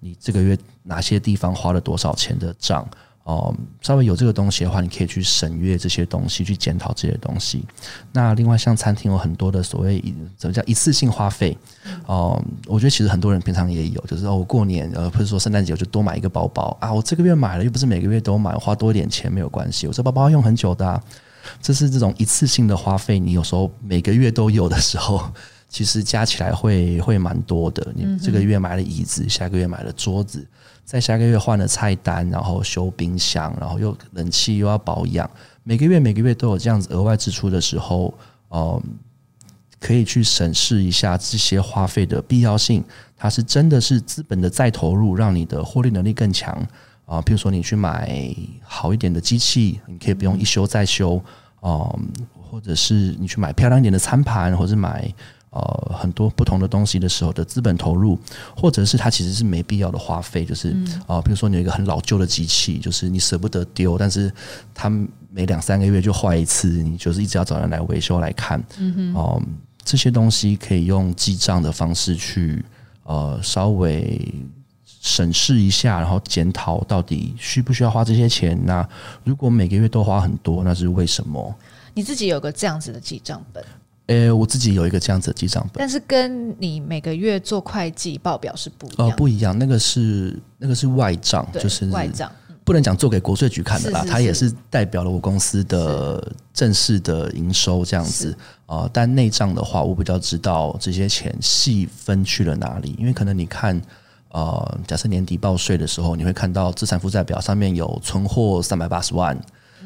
[0.00, 2.88] 你这个月哪些地方花了多少钱的账。
[3.24, 7.64] 哦，稍微有这个东西的话，你可以去审阅这些东西，去检讨这些东西。
[8.12, 9.98] 那另外，像餐厅有很多的所谓
[10.36, 11.56] 怎么叫一次性花费？
[12.04, 16.92] 哦，我觉得其实很多人平常也有，就是哦，我过年呃，不是说圣诞节，我就多买一个包包啊。
[16.92, 19.86] 我这个月买了，又不是每个月都买，花多一点钱没有关系。
[19.86, 21.02] 我这包包用很久的，
[21.62, 23.18] 这是这种一次性的花费。
[23.18, 25.26] 你有时候每个月都有的时候，
[25.70, 27.90] 其实加起来会会蛮多的。
[27.94, 30.46] 你这个月买了椅子，下个月买了桌子。
[30.84, 35.28] 在下个月换了菜单，然后修冰箱，然后又冷气又要保养，
[35.62, 38.12] 每个月每个月都有这样子额外支出的时候，
[38.48, 38.82] 呃，
[39.80, 42.84] 可以去审视一下这些花费的必要性，
[43.16, 46.54] 它是真的是资本的再投入，让你的获利能力更强
[47.06, 47.20] 啊。
[47.22, 51.18] 比如说你去买好一点的机器，你可以不用一修再修，
[51.60, 51.98] 呃，
[52.50, 55.12] 或者是你去买漂亮一点的餐盘，或者是买。
[55.54, 58.18] 呃，很多不同的东西的时候的资本投入，
[58.56, 64.32] 或者是它其实是没必要的花费，就是啊、嗯呃，比如说你有一个很老旧的机器，就是你舍不得丢，但是
[64.74, 64.90] 它
[65.30, 69.42] 每两三个月就坏一次，你就是一直要找人来维修来看，嗯哼，哦、呃，
[69.84, 72.64] 这些东西可以用记账的方式去
[73.04, 74.34] 呃稍微
[75.00, 78.58] 审视一下，然后检讨到底需不需要花这些钱。
[78.64, 78.84] 那
[79.22, 81.54] 如果每个月都花很多，那是为什么？
[81.94, 83.64] 你自己有个这样子的记账本？
[84.06, 89.08] 呃、欸，我自己有一个这样子的记账本，但是跟你每个月做会计报表是不一样。
[89.08, 92.30] 哦，不一样，那个是那个是外账，就是外账，
[92.64, 94.04] 不能讲做给国税局看的啦。
[94.06, 98.36] 它也是代表了我公司的正式的营收这样子
[98.66, 98.90] 啊、呃。
[98.92, 103.80] 但内账的话，我比较知道这些钱细分去了哪里，因为可能你看，
[104.32, 109.34] 呃，假设年底报税的时候，你会看到资产负债表上面有存货三百八十万。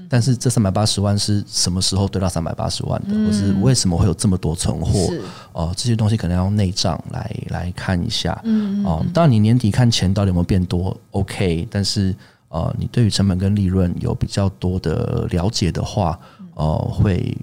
[0.08, 3.14] 但是这三百八十万是什么时候得到三百八十万的？
[3.14, 5.12] 或是为什么会有这么多存货？
[5.52, 8.40] 哦，这些东西可能要用内账来来看一下。
[8.44, 11.68] 嗯哦，当然你年底看钱到底有没有变多，OK。
[11.70, 12.14] 但是
[12.48, 16.18] 呃，你对于成本跟利润有比较多的了解的话，
[16.54, 17.36] 呃，会。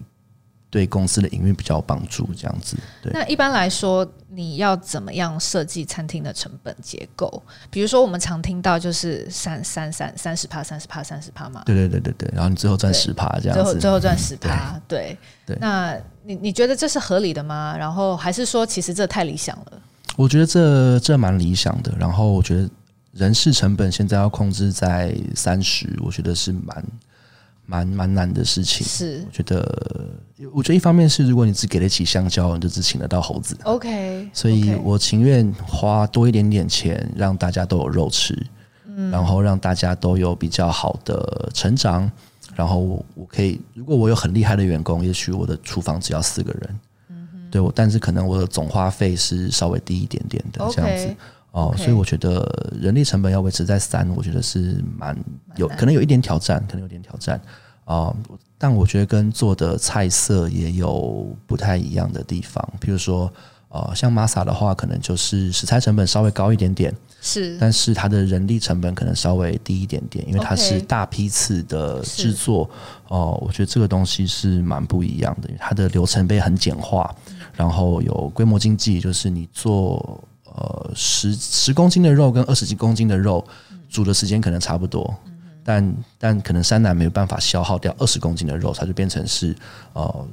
[0.71, 2.75] 对公司的营运比较有帮助，这样子。
[3.01, 4.05] 对，那一般来说，
[4.35, 7.41] 你要怎么样设计餐厅的成本结构？
[7.71, 11.63] 比如说，我们常听到就是三三三三十趴，三十趴，三十趴嘛。
[11.65, 13.63] 对对对对对，然后你最后赚十趴这样子。
[13.63, 15.57] 最后最后赚十趴，对对。
[15.61, 17.75] 那你你觉得这是合理的吗？
[17.77, 19.81] 然后还是说，其实这太理想了？
[20.17, 21.93] 我觉得这这蛮理想的。
[21.97, 22.69] 然后我觉得
[23.13, 26.83] 人事成本现在要控制在三十，我觉得是蛮。
[27.65, 29.23] 蛮蛮难的事情，是。
[29.25, 30.09] 我觉得，
[30.53, 33.57] 我觉得一方面是如果你只给得起香蕉，你就只请得到猴子。
[33.63, 38.37] OK，所以我情愿花多一点点钱，让大家都有肉吃，
[38.85, 42.09] 嗯，然后让大家都有比较好的成长，
[42.55, 42.79] 然后
[43.15, 51.15] 我可以，如果我有很厉害的员工，也许我的厨房只要四个人，嗯哼，对我，但是可能我的总花费是稍微低一点点的这样子。
[51.55, 52.45] 哦.所以我觉得
[52.77, 55.17] 人力成本要维持在三，我觉得是蛮
[55.55, 57.37] 有可能有一点挑战，可能有点挑战
[57.85, 58.15] 啊、呃。
[58.57, 63.31] 但我觉得跟做的菜色也有不太一样的地方，比如说
[63.69, 72.69] 呃，像 Masa 的话，可能就是食材成本稍微高一点点，是，但是它的人力成本可能稍微低一点点，因为它是大批次的制作
[73.09, 73.43] 哦、呃。
[73.45, 77.13] 我觉得这个东西是蛮不一样的，它的流程被很简化，
[77.53, 80.23] 然后有规模经济，就是你做。
[80.57, 83.45] 呃，十十公斤的肉跟二十几公斤的肉
[83.89, 85.31] 煮的时间可能差不多，嗯、
[85.65, 89.53] 但但可能山南没有办法消耗掉二十公斤的肉，它就变成是
[89.91, 90.27] 呃，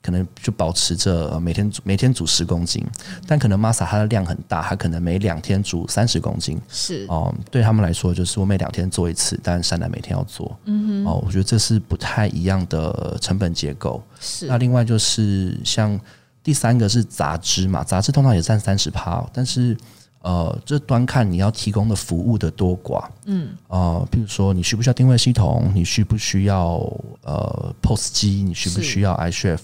[0.00, 7.04] 可能就保持着每天煮每天煮十公斤，嗯、但可能 Masa 它的量很大，它可能每两天煮三十公斤，是。
[7.10, 14.46] 哦、呃，对他们来说就是我每两天做一次，但山南每天要做，嗯哼，哦、呃，我觉得这是不太一样的成本结构，是。
[14.46, 16.00] 那另外就是像。
[16.46, 19.76] 第三个是杂支嘛，杂支通常也占三十趴，但是
[20.22, 26.76] 呃，这端看你要提供的服务的多寡，嗯，呃，比如说你需不需要定位系统，你需不需要
[27.24, 29.58] 呃 POS 机，你需不需要 iChef，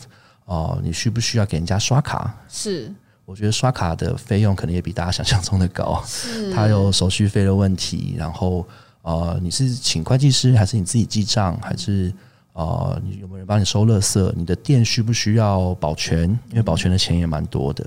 [0.46, 2.34] 呃，你需不需要给人家刷卡？
[2.48, 2.92] 是，
[3.24, 8.66] 我觉得刷卡的费用可能也比大家想象中的高，是，它有手续费的问题，然后
[9.02, 12.12] 呃，你是请会计师还是你自己记账还是？
[12.52, 14.32] 啊、呃，你有没有人帮你收垃圾？
[14.36, 16.28] 你的店需不需要保全？
[16.50, 17.84] 因为保全的钱也蛮多的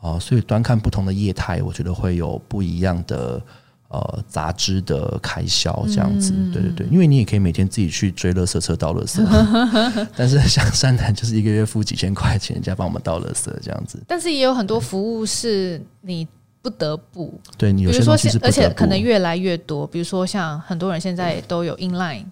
[0.00, 3.40] 啊、呃，所以端看不同的业态，我觉得会有不一样的
[3.88, 6.32] 呃杂支的开销这样子。
[6.52, 9.22] 对对对，因为你也可以每天自己去追垃圾车倒垃圾，
[10.16, 14.02] 但是像山南就是一个月付几千块钱，人家帮我们倒垃圾这样子。
[14.08, 16.26] 但是也有很多服务是你
[16.60, 22.24] 不得不对你有些东西是不得不，而且可能越来越多，比如说像很多人现在都有 inline。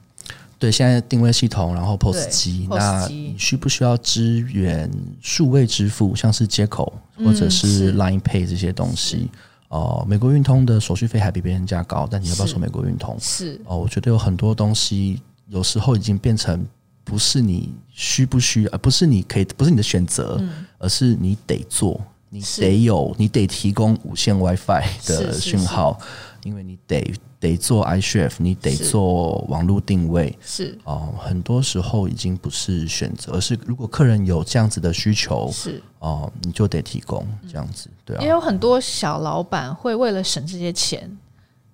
[0.58, 4.90] 对，现在定位系统，然后 POS 机，那你需不需要支援
[5.20, 9.30] 数位支付，像是接口或者是 Line Pay 这些东西？
[9.68, 13.14] 哦、呃，美国运通的手续费还比别人家高，但你要不要说美国运通？
[13.20, 16.64] 是哦、呃，我觉得有很多东西有时候已经变成
[17.04, 22.00] 不是你需不需，而不是你可以，不是你的选择，嗯、而是你得做，
[22.30, 25.98] 你得有，你得提供无线 WiFi 的讯号，
[26.44, 27.12] 因为你得。
[27.46, 38.22] 得做 iCHEF，你得做网络定位，是哦、呃，很多时候已经不是选择，而是如果客人有这样子的需求，是哦、呃，你就得提供这样子，对啊。
[38.22, 41.16] 也有很多小老板会为了省这些钱，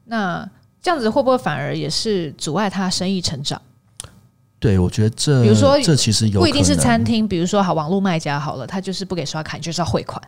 [0.05, 0.47] 那
[0.83, 3.61] 这样子会不会反而也是阻碍他生意成长？
[4.59, 10.23] 对，我觉得这，比如说这其实有不一定是餐厅，比如说好网络卖家好了，他就是不给刷卡，就是要汇款。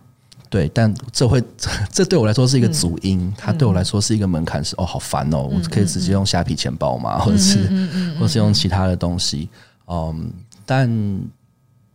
[0.55, 1.43] 对，但这会
[1.91, 7.17] 这对我来说是一个阻因，嗯、它对我来说是一个门槛，是哦，好烦哦，嗯、我可以直接用虾皮钱包吗？
[7.17, 9.49] 嗯、或者是，或是用其他的东西？
[9.89, 10.33] 嗯，
[10.65, 10.89] 但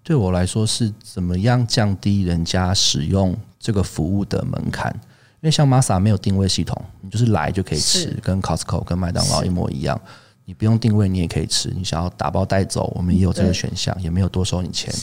[0.03, 4.93] 对我来说是怎么样降低人家使用这个服务的门槛？
[5.39, 9.97] 因为像 Masa 没有定位系统，你就是来就可以吃，跟 Costco 跟麦当劳一模一样，
[10.43, 14.93] 你不用定位你也可以吃，你想要打包带走，我们也有这个选项，也没有多收你钱。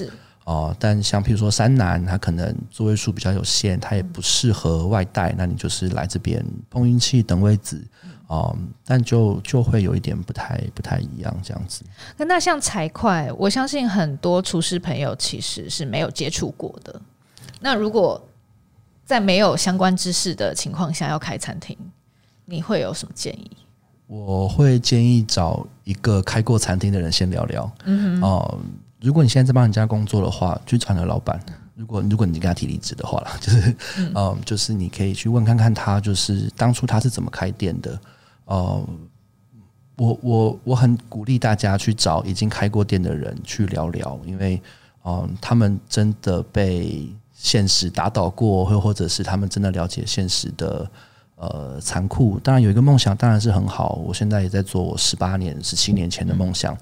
[0.46, 6.40] 哦，但像譬如说三男，他可能座位数比较有限，他也不适合外带，那你就是来这边
[6.70, 7.84] 碰运气等位子，
[8.28, 11.84] 哦，但就就会有一点不太不太一样这样子。
[12.16, 17.00] 那那像财会，我相信很多厨师朋友其实是没有接触过的。
[17.58, 18.24] 那如果
[19.04, 21.76] 在没有相关知识的情况下要开餐厅，
[22.44, 23.50] 你会有什么建议？
[24.06, 27.68] 我会建议找一个开过餐厅的人先聊聊。
[27.84, 28.60] 嗯哼，哦。
[29.06, 31.40] 如果你现在在帮人家工作的话，去找你的老板。
[31.76, 38.00] 如果如果你跟他提离职的话啦， 就是嗯、呃，就是你可以去问看看他，就是当初他是怎么开店的。
[38.46, 38.84] 呃，
[39.96, 44.60] 我我我很鼓励大家去找已经开过店的人去聊聊，因为
[45.04, 50.90] 嗯、呃，他们真的被现实打倒过，或或者是他们真的了解现实的
[51.36, 52.40] 呃残酷。
[52.40, 56.74] 当然有一个梦想当然是很好，我现在也在做我十八年、十七年前的梦想。
[56.74, 56.78] 嗯，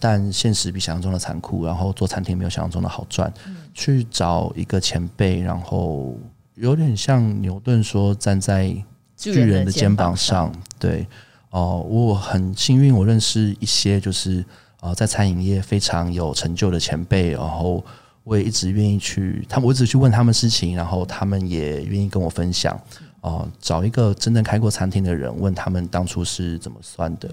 [0.00, 3.30] 但现实比想象中的残酷，然后做餐厅没有想象中的好赚。
[3.46, 6.18] 嗯、去找一个前辈，然后
[6.54, 8.74] 有点像牛顿说，站在
[9.14, 10.50] 巨人的肩膀上。
[10.78, 11.06] 对，
[11.50, 14.40] 哦、呃，我很幸运，我认识一些就是
[14.80, 17.84] 啊、呃，在餐饮业非常有成就的前辈，然后
[18.24, 22.74] 我也一直愿意去，他们我一直去问他们事情，然后他们也愿意跟我分享。
[23.20, 27.28] 哦、呃，找一个真正开过餐厅的人，问他们当初是怎么算的。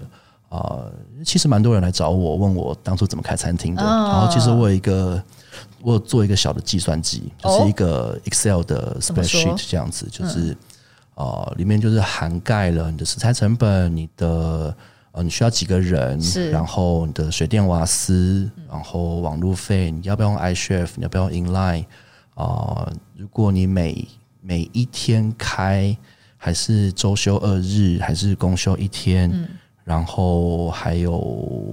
[0.48, 0.92] 啊、呃，
[1.24, 3.82] 其实蛮多人来找我，问我当初怎么开餐厅的。
[3.82, 5.20] 哦、然后其实我有一个，
[5.82, 10.52] 我有做一个小的计算机，就是一个 Excel 的 spreadsheet 这样子，就是
[11.14, 14.74] 啊、呃，里面就是涵盖了你的食材成本，你的
[15.10, 16.18] 呃你需要几个人，
[16.52, 21.84] 然后你的水电瓦斯，然后网路费，你要不要用 iChef，你要不要用 Inline
[22.34, 22.92] 啊、呃？
[23.16, 24.06] 如果你每
[24.40, 25.96] 每一天开，
[26.36, 29.28] 还是周休二日，还是公休一天？
[29.32, 29.48] 嗯
[29.86, 31.72] 然后还有，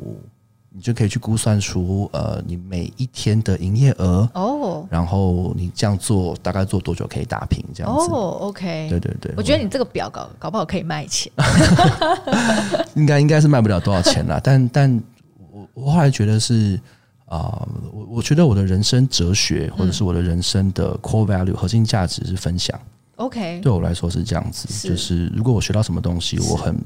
[0.69, 4.43] 你就可以去估算出呃，你每一天的营业额哦。
[4.43, 4.85] Oh.
[4.87, 8.11] 然后你这样做大概做多久可以打平这样子？
[8.11, 8.87] 哦、oh,，OK。
[8.87, 11.31] 对对对，我觉得你这个表搞搞不好可以卖钱。
[12.93, 15.03] 应该应该是卖不了多少钱啦，但但
[15.51, 16.79] 我我后来觉得是
[17.25, 22.79] 啊，我、呃、我觉得我的人生哲学或者是我的人生的 core value 核心价值是分享。
[23.15, 26.77] OK，对我来说是这样子，是就是如果我学到什么东西，我很。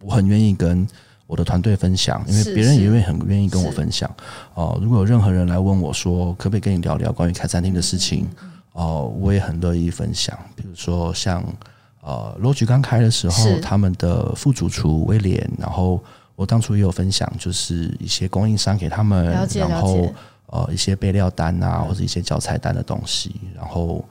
[0.00, 0.86] 我很愿意跟
[1.26, 4.08] 我的团队分享，因为别人也会很愿意跟我分享。
[4.54, 8.28] 哦、呃，如果有任何人来问我说，可不可以跟你聊聊关于开餐厅的事情？
[8.72, 10.38] 哦、呃，我也很乐意分享。
[10.54, 11.42] 比如说像
[12.02, 16.00] 呃，Logi 刚开的时候，他们的副主厨威廉，然后
[16.36, 20.14] 我当初也有分享，就是一些供应商给他们，然后
[20.46, 23.34] 呃一些备料单啊，或者一些教材单的东西。
[23.56, 24.04] 然后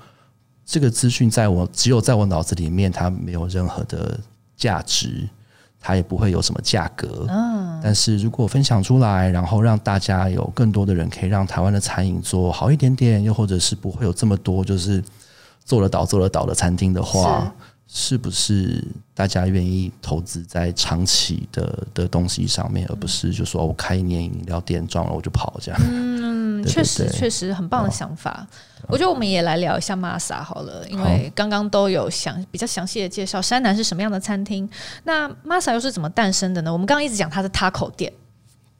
[0.65, 4.19] 这个资讯在我只有在我脑子里面，它没有任何的
[4.57, 5.25] 价值。
[5.87, 15.03] 它也不会有什么价格，嗯，但是如果分享出来，然后让大家有更多的人可以让台湾的餐饮做好一点点，又或者是不会有这么多就是
[15.63, 17.53] 做了倒做了倒的餐厅的话，
[17.85, 18.83] 是，是不是
[19.13, 25.79] 大家愿意投资在长期的的东西上面，而不是就说我开一年饮料店赚了我就跑这样？
[25.87, 26.24] 嗯，
[26.65, 28.45] 确实确实很棒的想法。
[28.87, 34.69] 我觉得我们也来聊一下 Masa 好了，因为刚刚都有详比较详细的介绍山南是什么样的餐厅。
[35.03, 36.71] 那 Masa 又是怎么诞生的呢？
[36.71, 38.13] 我们刚刚一直讲它是 Taco 店，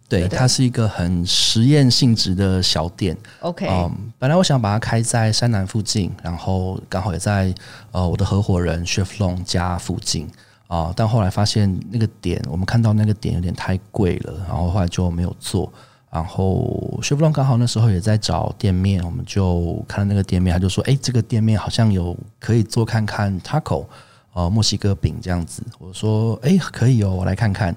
[0.08, 3.18] 对，它是一个很实验性质的小店。
[3.40, 7.52] OK，嗯，本来我想把它开在山南附近，然后刚好也在
[7.92, 10.28] 呃我的合伙人 Chef Long 家附近
[10.68, 15.74] 啊，呃，但后来发现那个点，我们看到那个点有点太贵了，然后后来就没有做。
[16.16, 23.86] 然后 Chef Long 刚好那时候也在找店面，我们就看了那个店面，他就说：“哎，这个店面好像有可以做看看 Taco，
[24.32, 27.76] 呃，墨西哥饼这样子。”我说：“哎，可以哦，我来看看。”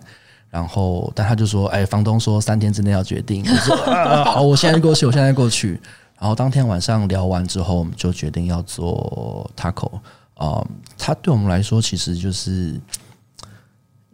[0.50, 3.76] 然后，但他就说：“哎，房东说三天之内要决定。”我说：“，
[4.24, 5.72] 好，我现在过去，我现在过去。”
[6.16, 9.90] 然后当天晚上聊完之后，我们就决定要做 taco。
[10.34, 10.64] 啊，
[10.96, 12.80] 它对我们来说其实就是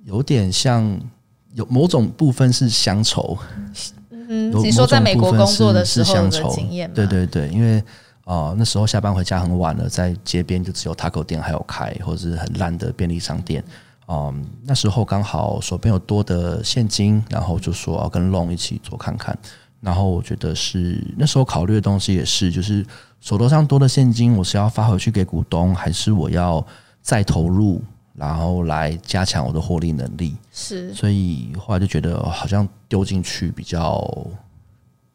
[0.03, 0.99] 有点像
[1.53, 3.37] 有某种部分是乡愁。
[4.29, 6.93] 嗯，你说在美国工作的时候的经验？
[6.93, 7.79] 对对对，因为
[8.25, 13.63] 啊、呃，那时候下班回家很晚了，在街边就只有 taco 店还有开，或者是很烂的便利商店。
[14.07, 19.37] 嗯，那时候刚好手边有多的现金，然后就说要跟 Long 一起做看看。
[19.81, 22.85] 然后我觉得是那时候考虑的东西也是，就是
[23.21, 26.67] 手头上多的现金，我是要发回去给股东，还是我要
[27.03, 27.83] 再投入，
[28.17, 30.37] 然后来加强我的获利能力？
[30.53, 34.09] 是，所以后来就觉得好像丢进去比较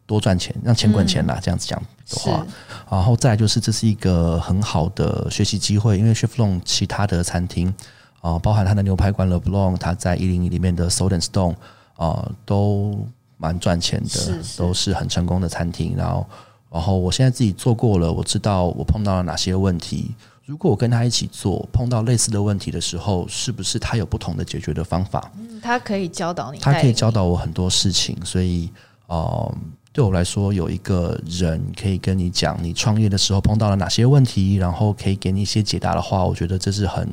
[0.05, 1.35] 多赚钱，让钱滚钱啦。
[1.35, 2.45] 嗯、这样子讲的话，
[2.89, 7.73] 然后再来就是这是一个很好的学习机会，因为 Chef Long 其他的餐厅。
[8.21, 11.55] 啊，包含他的牛排馆 Le Blanc，他在一零一里面的 Salt and Stone，
[11.95, 15.95] 啊，都蛮赚钱的，是是都是很成功的餐厅。
[15.95, 16.27] 然后，
[16.69, 20.13] 然后我现在自己做过了，我知道我碰到了哪些问题。
[20.49, 25.31] 如果我跟他一起做，碰到类似的问题的时候，是不是他有不同的解决的方法？
[25.37, 28.17] 嗯，他可以教导你，他可以教导我很多事情。
[28.25, 28.67] 所以，
[29.05, 29.55] 呃，
[29.93, 37.07] 对我来说，有一个人可以跟你讲你创业的时候碰到了哪些问题，然后可以给你一些解答的话，我觉得这是很。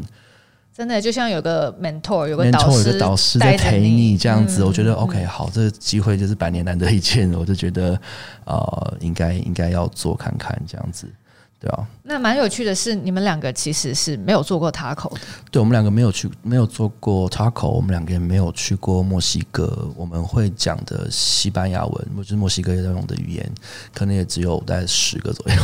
[0.72, 8.00] 真的就像有个 mentor，有个导师，有个导师在陪你这样子，我觉得 OK，好，这个机会就是百年难得一见，我就觉得
[8.46, 11.06] 呃，应该应该要做看看这样子，
[11.58, 11.86] 对啊。
[12.02, 15.20] 那蛮有趣的是，你们两个其实是没有做过 taco 的。
[15.50, 19.88] 对，我们两个没有去，没有做过 taco，我们两个也没有去过墨西哥。
[19.96, 23.52] 我们会讲的西班牙文，或者墨西哥要用的语言，
[23.94, 25.56] 可能也只有大概十个左右。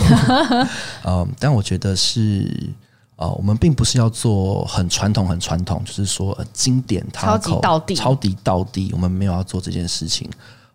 [1.04, 2.70] 嗯，但我觉得是。
[3.14, 8.90] 啊、呃，我们并不是要做很传统、很传统，就是说、呃、经典 taco，超级到地、超级到地。
[8.92, 10.28] 我们没有要做这件事情。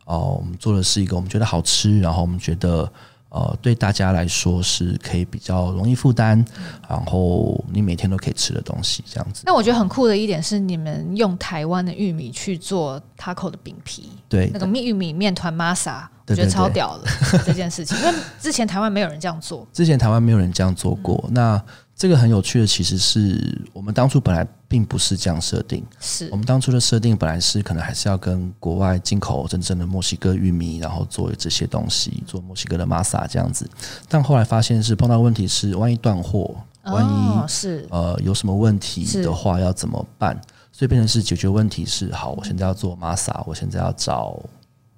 [0.05, 2.89] 哦、呃，我们做的是一个我们觉得好吃，然后我们觉得
[3.29, 6.43] 呃对大家来说是可以比较容易负担，
[6.87, 9.43] 然后你每天都可以吃的东西，这样子。
[9.45, 17.07] 那我觉得很酷的一点是，你们用台湾的玉米去做 taco 的饼皮，对，那个玉米面团 masa，我觉得超屌的
[17.45, 21.63] 这件事情，因为之前台湾没有人这样做，之前台湾没有人这样做过，嗯、那。
[21.97, 25.83] 这个很有趣的，其实是我们当初本来并不是这样设定。
[25.99, 33.67] 是我们当初的设定本来是可能还是要跟国外进口真正的墨西哥玉米，然后做这些东西，做墨西哥的 masa 这样子。
[34.07, 40.39] 但后来发现是碰到问题是，万一断货，万一是呃有什么问题的话要怎么办？
[40.71, 44.39] 所以变成是解决问题是好，我现在要做 masa，我现在要找。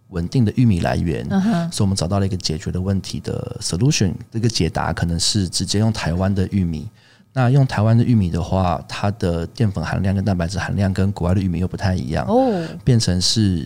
[0.10, 1.24] 稳定的玉米来源，
[1.72, 4.12] 所以我们找到了一个解决的问题的 solution。
[4.32, 6.90] 这个解答可能是直接用台湾的玉米。
[7.32, 12.26] 那用台湾的玉米的话，它的淀粉含量跟蛋白质含量跟国外的玉米又不太一样。
[12.28, 13.64] 哦，变成是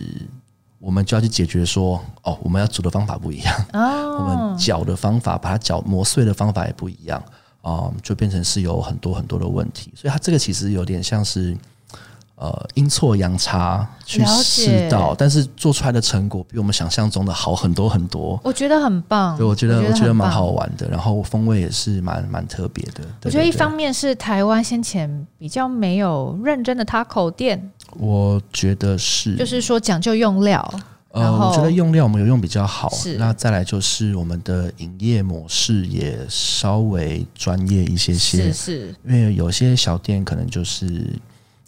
[0.78, 3.66] 我们就要去解决说，哦，我们要煮的方法不一样。
[3.72, 7.22] 哦，我们搅的方法，把它搅磨碎的方法也不一样。
[7.62, 9.90] 啊，就变成是有很多很多的问题。
[9.96, 11.56] 所以它这个其实有点像是。
[12.44, 18.38] 呃，阴错阳差去试到，但是做出来的成果比我们想象中的好很多很多。
[18.44, 23.02] 我觉得很棒，对，我觉得我觉得蛮好玩的，然后风味也是蛮蛮特别的。
[23.24, 30.74] 我觉得一方面是台湾先前比较没有认真的 taco 店，我觉得是，就是说讲究用料。
[31.12, 32.90] 呃，我觉得用料我们有用比较好。
[32.90, 38.52] 是，那再来就是我们的营业模式也稍微专业一些些。
[38.52, 41.08] 是，是，因为有些小店可能就是。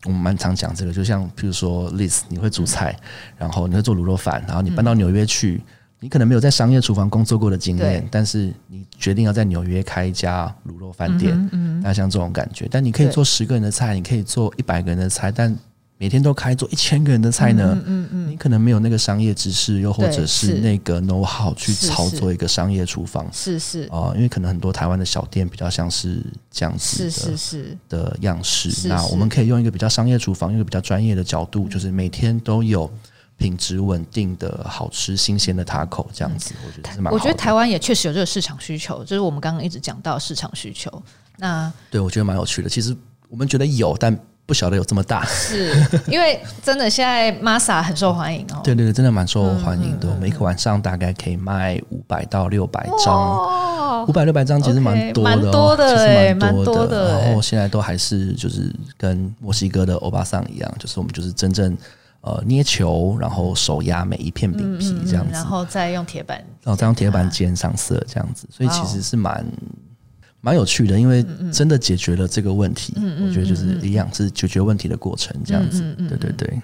[0.06, 2.96] 我们蛮常讲这个，就像譬如说，Liz，你会煮菜，
[3.36, 5.60] 然后你会做卤肉饭，然后你搬到纽约去，
[6.00, 15.52] 你可能没有在商业厨房工作过的经验，但是你决定要在纽约开一家卤肉饭店，那像这种感觉，但你可以做十个人的菜，你可以做一百个人的菜，但
[15.98, 17.72] 每天都开做一千个人的菜呢？
[17.72, 23.26] 嗯嗯，嗯，你可能没有那个商业知识，又或者是那个 know how 去操作一个商业厨房。
[23.32, 28.88] 是是啊、呃，因为可能很多台湾的小店比较像是这样子的是是是的样式。
[28.88, 32.90] 那我们可以用一个比较商业厨房，用一个比较专业的角度，就是每天都有
[33.38, 36.52] 品质稳定的好吃新鲜的 taco 这样子。
[36.66, 37.14] 我觉得是蛮好。
[37.14, 40.90] 我觉得台湾也确实有这个市场需求，就是我们刚刚一直讲到市场需求。
[41.38, 42.68] 那对，我觉得蛮有趣的。
[42.68, 42.94] 其实
[43.30, 44.14] 我们觉得有，但
[44.46, 45.74] 不晓得有这么大，是
[46.06, 48.60] 因为真的现在 Masa 很受欢迎哦。
[48.62, 50.08] 对对对，真的蛮受欢迎的。
[50.20, 57.20] 每个晚上大概可以卖五百到六百张，五百六百张其实蛮多的，蛮多的，其实蛮多的。
[57.20, 61.76] 然后现在都还是就是跟墨西哥的欧巴桑一样，就是我们就是真正
[62.20, 69.44] 呃捏球，然后手压每一片饼皮这样子，然后再用铁板，然后再用铁板煎上色这样子，所以其实是蛮。
[70.46, 72.94] 蛮有趣的，因为真的解决了这个问题。
[73.20, 75.82] 我觉得就是一样是解决问题的过程，这样子。
[76.08, 76.62] 对对对。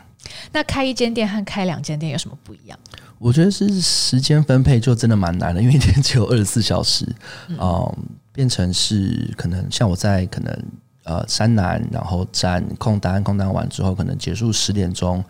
[0.52, 2.78] 那开一间店和开两间店有什么不一样？
[3.18, 7.04] 我觉得是时间分配就真的蛮难的，因为一天只有二十四小时。
[7.48, 7.96] 嗯，嗯，
[8.32, 10.56] 变成是可能像我在可能
[11.02, 15.24] 呃山南，然后站空单，空单完之后可能结束十点钟，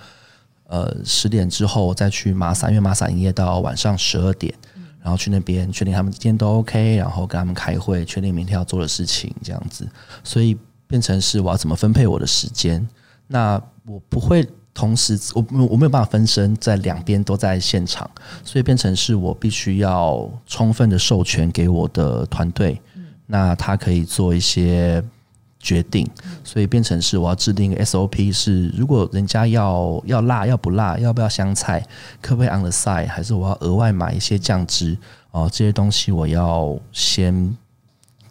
[0.66, 4.54] 呃十点之后再去玛莎，因为玛莎营业到晚上十二点。
[5.02, 9.86] 然后去那边确定他们今天都 OK，然后跟他们开会，确定明天要做的事情，这样子，
[10.22, 12.86] 所以变成是我要怎么分配我的时间？
[13.26, 18.10] 那我不会同时，我我没有办法分身在两边都在现场，
[18.44, 22.80] 所以变成是我必须要充分的授权给我的团队，
[23.26, 25.02] 那他可以做一些。
[25.62, 26.04] 决定，
[26.42, 31.80] 所以变成是我要制定一个 SOP，是如果人家要要辣要不辣，要不要香菜，
[32.20, 34.98] 可不可以 on the side，还是我要额外买一些酱汁
[35.30, 37.56] 哦，这些东西我要先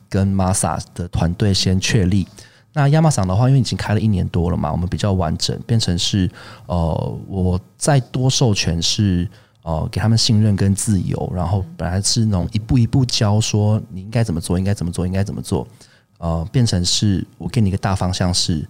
[0.10, 2.28] 跟 Masa 的团队先确立。
[2.74, 6.30] 那亚马逊的话，因为已经开了一年多了嘛，我们比较完整，变成是
[6.68, 9.28] 呃，我再多授权是
[9.64, 15.66] 呃给他们信任跟自由，然后本来是那种一步一步教说你应该怎么做，应该怎么做，应该怎么做。
[16.22, 18.64] 呃，变成是我给你一个大方向，是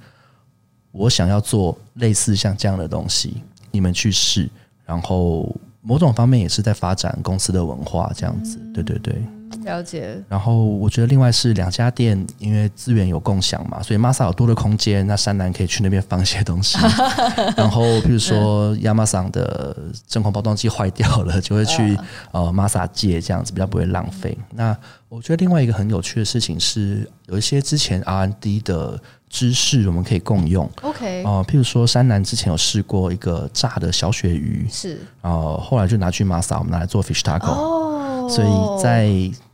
[0.93, 4.49] 我想要做类似像这样的东西，你们去试，
[4.86, 9.22] 然后某种方面也是在发展公司的文化，这样子，对对对。
[9.64, 10.22] 了解。
[10.28, 16.78] 然后我觉得另外是两家店，因为资源有共享嘛，所以 Masa 有多的空间，那山南可以去那边放一些东西。
[17.57, 19.76] 然后譬如说亚马逊的
[20.07, 21.97] 真空包装机坏掉了，就会去
[22.32, 24.38] 呃 Masa 借这样子，比较不会浪费。
[24.53, 24.76] 那
[25.09, 28.97] 我觉得另外一个很有趣的事情是，有一些之前 R&D 的
[29.30, 30.70] 知识我们可以共用。
[30.82, 37.51] OK，呃，譬如说山南之前有试过一个炸的小鳕鱼，是，呃，后来就拿去 Masa，我们拿来做 Fish Taco。
[37.51, 39.09] 哦，所以在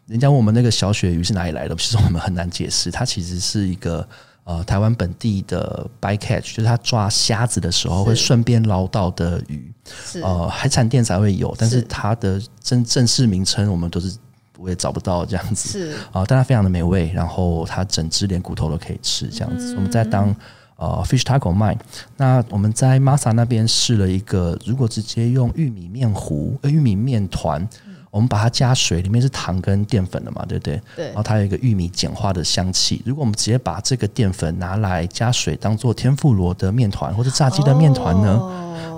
[0.07, 1.75] 人家问我们那个小鳕鱼是哪里来的？
[1.75, 2.89] 其实我们很难解释。
[2.89, 4.07] 它其实是一个
[4.45, 9.69] 呃台湾本地的 bycatch，就是它抓虾子的时候会顺便捞到的鱼。
[10.05, 14.17] 是呃，海产店才会有，但是它的真正式名称我们都是
[14.57, 15.69] 我也找不到这样子。
[15.77, 19.73] 是啊、呃，但它非常的美味，然后它整只连骨头都可以吃这样子。
[19.73, 20.33] 嗯、我们在当
[20.77, 21.77] 呃 fish taco 卖。
[22.15, 27.67] 那我们在 Masa 那边试了一个，如果直接用玉米面糊、呃玉米面团。
[28.09, 30.81] 我们把它加水，里面是糖跟淀粉的嘛，对不对？
[30.95, 31.05] 对。
[31.07, 33.01] 然后它有一个玉米碱化的香气。
[33.05, 38.39] 如果我们直接把这个淀粉拿来加水，当做天妇罗的面团或者炸鸡的面团呢？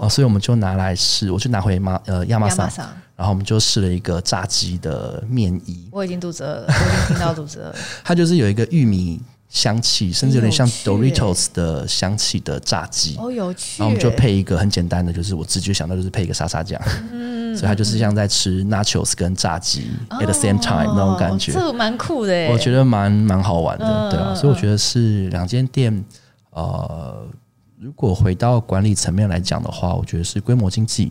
[0.02, 0.08] 哦。
[0.10, 2.64] 所以我们就拿来试，我就拿回妈呃亚马萨，
[3.16, 5.88] 然后我们就试了一个炸鸡的面衣。
[5.92, 7.76] 我已经肚子饿了，我已经听到肚子饿了。
[8.04, 9.22] 它就是有一个玉米。
[9.52, 13.18] 香气，甚至有点像 Doritos 的香气的炸鸡。
[13.18, 13.82] 哦，有趣。
[13.82, 16.80] 然后我们就配一个很简单的，就是我直觉想到就是配一个沙沙酱。
[17.12, 21.52] 嗯，所以它就是像在吃 Nachos 跟炸鸡 at the same time 那种感觉。
[21.52, 24.34] 这个蛮酷的，我觉得蛮蛮好玩的，对啊。
[24.34, 26.04] 所以我觉得是两间店，
[26.52, 27.28] 呃。
[27.82, 31.10] 如果回到管理层面来讲的话，我觉得是规模经济，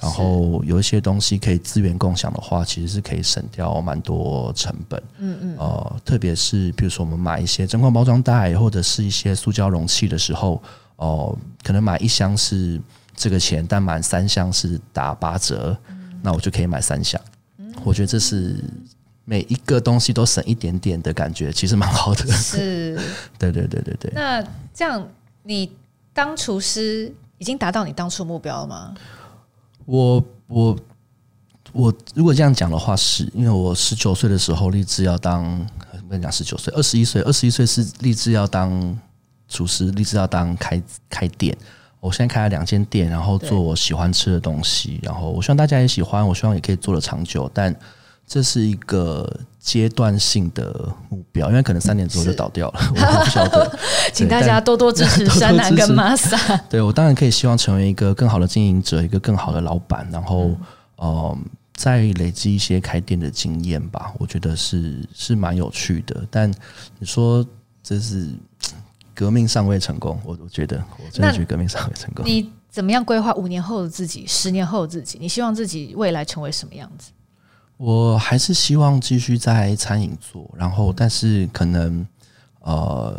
[0.00, 5.02] 然后有一些东西可以资源共享的话，其实是可以省掉蛮多成本。
[5.18, 5.56] 嗯嗯。
[5.58, 10.54] 呃，特别是比如说我们买一些真空包装袋或者是一些塑胶容器的时候，
[10.96, 12.80] 哦、呃，可能买一箱是
[13.16, 17.20] 这个钱，但满三箱是打八折，嗯、那我就可以买三箱。
[17.58, 18.62] 嗯、我觉得这是
[19.24, 22.26] 每一个东西都省一点点的感觉，其实蛮好的。
[22.32, 22.94] 是。
[23.38, 24.12] 对对对对对。
[24.14, 24.40] 那
[24.72, 25.04] 这样
[25.42, 25.70] 你。
[26.16, 28.94] 当厨师已经达到你当初目标了吗？
[29.84, 30.74] 我我
[31.72, 35.44] 我如果这样讲的话，是因为我十九岁的时候立志要当，
[36.08, 38.98] 不能讲十九岁，二十一岁，二十一岁是立志要当
[39.46, 41.54] 厨师，立志要当开开店。
[42.06, 47.74] 我现在开了两间店，然后做我喜欢吃的东西，然后我希望大家也喜欢，我希望也可以做的长久，但。
[48.28, 53.78] 这是一个阶段性的目标，因为可能三年之后就倒掉了，是 我不晓得。
[54.12, 56.58] 请大家多多支持 山南跟 Masa。
[56.68, 60.46] 对，我当然可以希望成为一个更好的经营者，一个更好的老板，然后
[60.96, 61.38] 嗯、呃，
[61.76, 64.12] 再累积一些开店的经验吧。
[64.18, 66.26] 我觉得是是蛮有趣的。
[66.28, 66.50] 但
[66.98, 67.46] 你说
[67.84, 68.30] 这是
[69.16, 72.24] 革命尚未成功，我我觉得我真的觉得革命尚未成功。
[72.24, 75.18] 你怎么样规划五年后的自己，十年后的自己？
[75.18, 77.10] 你希望自己未来成为什么样子？
[77.78, 82.06] 我还是希望继续在餐饮做，然后但是可能
[82.60, 83.18] 呃，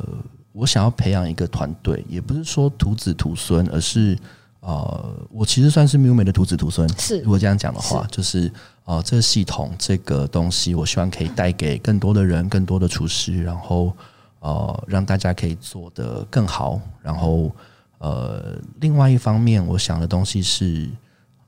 [0.51, 4.17] 我想要培养一个团队，也不是说徒子徒孙，而是
[4.59, 6.87] 呃，我其实算是 Miume 的徒子徒孙。
[6.97, 8.51] 是，如果这样讲的话，是就是
[8.85, 13.95] 呃，这个系统这个东西，我希望可以带给更多的人，更多的厨师，然后
[14.39, 16.79] 呃，让大家可以做得更好。
[17.01, 17.51] 然后
[17.99, 20.89] 呃，另外一方面，我想的东西是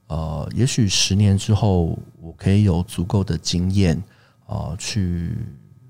[0.07, 3.95] 呃，也许十年之后，我可以有足够的经验
[4.48, 5.38] 啊、呃，去。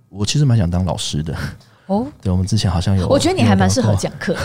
[0.10, 1.38] 我其实蛮想当老师的。
[1.86, 4.36] 哦， 对，我们之前好像有，我觉得你还蛮适合讲课。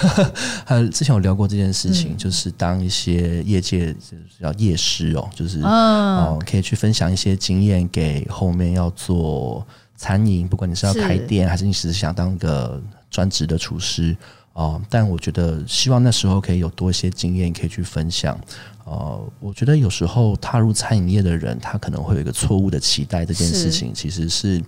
[0.64, 14.16] 还 之前有聊过这件事情，嗯、就是当一些业界就是叫业师哦，就是哦、嗯，可以去分享一些经验给后面要做餐饮，不管你是要开店，是还是你只是想当个专职的厨师
[14.52, 14.80] 哦。
[14.88, 18.38] 但我觉得希望那时候可以有多一些经验可以去分享。
[18.84, 24.62] 呃，我觉得有时候踏入餐饮业的人，他可能会有一个错误的期待，这件事情其实是。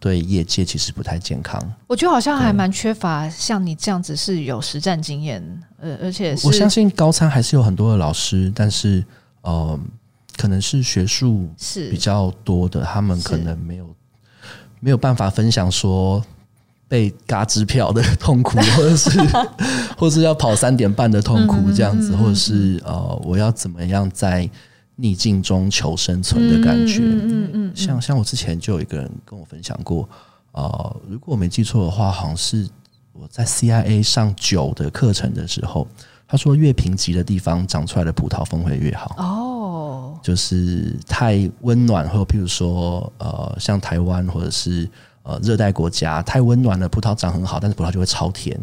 [0.00, 5.42] 对业界其实不太健康，我觉得好像还蛮缺乏像你这样子是有实战经验，
[5.80, 9.02] 呃，而且我相信高餐还是有很多的老师，但是
[9.40, 9.80] 呃，
[10.36, 13.88] 可能是学术是比较多的，他们可能没有
[14.84, 16.22] 没有办法分享说
[16.86, 19.10] 被嘎支票的痛苦， 或者是
[19.96, 24.48] 或是要跑三点半的痛苦这样子，或者是呃，我要怎么样在。
[24.96, 30.08] 逆境中求生存的感觉，嗯嗯，嗯，像像我之前就有一个人跟我分享过，
[30.52, 32.68] 呃，如果我没记错的话，好像是
[33.12, 35.88] 我在 CIA 上酒的课程的时候，
[36.28, 39.16] 他说越贫瘠的地方长出来的葡萄风会越好。
[39.18, 39.53] 哦，
[40.24, 44.88] 就是太温暖，或譬如说呃，像台湾或者是
[45.22, 48.58] 呃热带国家，太温暖了，葡萄长很好，但是葡萄就会超甜。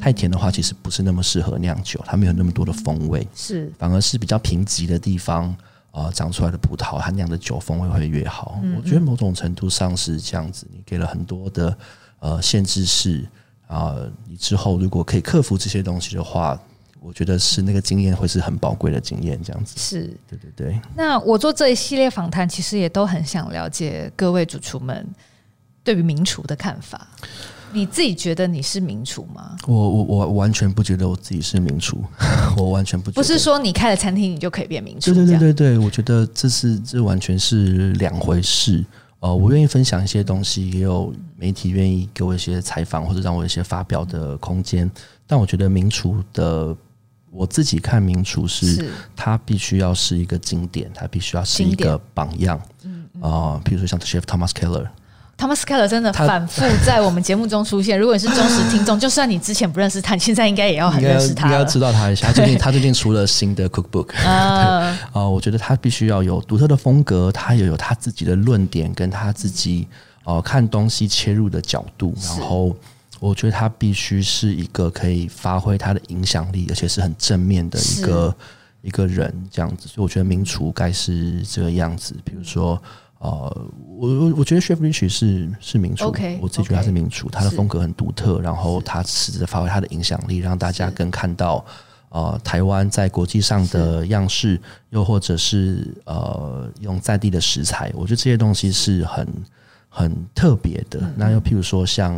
[0.00, 5.54] 太甜的话，其实不是那么适合酿酒，它没有那么多的风味，是反而是比较贫瘠的地方。
[5.92, 8.58] 啊、呃，长出来的葡萄，它酿的酒风味会越好。
[8.64, 10.66] 嗯嗯，我觉得某种程度上是这样子。
[10.72, 11.78] 你给了很多的
[12.18, 13.24] 呃限制是
[13.68, 16.60] 啊、呃，你之后如果可以克服这些东西的话，
[17.04, 19.38] 我觉得是那个经验会是很宝贵的经验。
[19.42, 20.80] 这样子是，对对对。
[20.96, 25.06] 那我做这一系列访谈，其实也都很想了解各位主厨们
[25.82, 27.06] 对于名厨的看法。
[27.72, 29.56] 你自己觉得你是名厨吗？
[29.66, 32.02] 我我我完全不觉得我自己是名厨，
[32.56, 33.20] 我完全不觉得。
[33.20, 35.12] 不是说你开了餐厅你就可以变名厨。
[35.12, 38.84] 对对对对对，我觉得这是这完全是两回事。
[39.18, 44.88] 呃，我愿意分享一些东西，也有媒体愿意给我一些采访或者让我一些发表的空间。
[45.26, 46.76] 但我觉得名厨的，
[47.34, 52.60] 我自己看名厨是，他必须要是一个经典，他必须要是一个榜样。
[52.84, 54.86] 嗯啊，比如说像 Chef Thomas Keller。
[55.36, 57.98] Thomas Keller 真的反复在我们节目中出现。
[57.98, 61.46] 如果你是忠实听众，就算你之前不认识他，你现在应该也要很认识他。
[61.46, 62.28] 应该要知道他一下。
[62.28, 64.14] 他最近 他最近出了新的 Cookbook。
[64.22, 69.88] 啊，我觉得他必须要有独特的风格，他也有他自己的论点，跟他自己
[70.22, 72.14] 呃看东西切入的角度。
[72.38, 72.74] 然后，
[73.28, 78.36] 我觉得他必须是一个可以发挥他的影响力，而且是很正面的一个
[78.82, 79.88] 一个人这样子。
[79.88, 82.14] 所以，我觉得名厨该是这个样子。
[82.24, 82.80] 比如说。
[83.20, 83.30] 呃，
[83.96, 91.64] 我我我觉得 Chef Richie 是是名厨，okay, 我自己觉得他是名厨，okay, 他的风格很独特，然后他试着发挥他的影响力，让大家更看到
[92.10, 94.60] 呃台湾在国际上的样式，
[94.90, 99.26] 又或者是呃用在地的食材，我觉得这些东西是很
[99.88, 101.00] 很特别的。
[101.00, 102.14] 嗯、那又譬如说像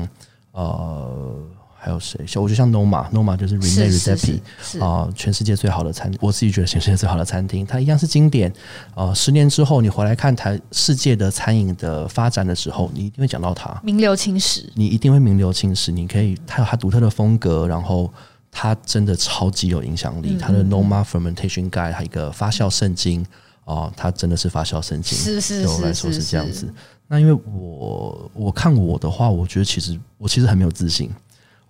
[0.56, 1.36] 呃。
[1.78, 2.18] 还有谁？
[2.26, 6.18] 像我觉得像 Noma，Noma 就是 Rene Redzepi 啊，全世界最好的餐厅。
[6.20, 8.50] 我自己觉得全世界最好的餐厅，它一样是经典。
[8.92, 14.68] 啊、呃，十年之后你回来看台世界的餐饮的发展的时候，你一定会讲到它，名留青史。
[14.74, 15.92] 你一定会名留青史。
[15.92, 18.12] 你可以，它有它独特的风格，然后
[18.50, 20.36] 它真的超级有影响力。
[20.36, 23.24] 它的 Noma Fermentation Guide，它一个发酵圣经
[23.66, 25.18] 啊，它真的是发酵圣经。
[25.18, 26.72] 是是是，对我来说是这样子。
[27.06, 31.10] 那因为我我看我的话，我觉得其实我其实很没有自信。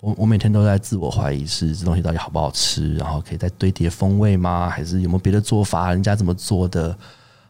[0.01, 4.68] 我我每天都在自我怀疑，是这东西到底好不好吃，然后可以再堆叠风味吗？
[4.68, 5.90] 还是有没有别的做法？
[5.90, 6.90] 人家怎么做的？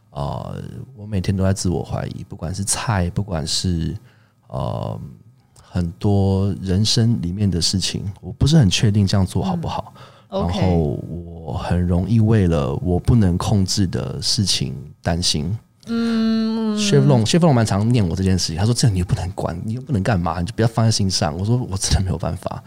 [0.09, 0.63] 啊、呃，
[0.95, 3.95] 我每天都在自我怀疑，不管是菜，不管是
[4.47, 4.99] 呃
[5.61, 9.93] 很多人生里面的事情，我不是很确定这样做好不好。
[10.29, 11.01] 然后
[11.45, 15.57] 我很容易为了我不能控制的事情担心。
[15.87, 18.57] 嗯，Chef Long，Chef Long 蛮常念我这件事情。
[18.57, 22.61] 他说：“这样你又不能管，你又不能干嘛，你就不要放在心上。”我说：“我真的没有办法。”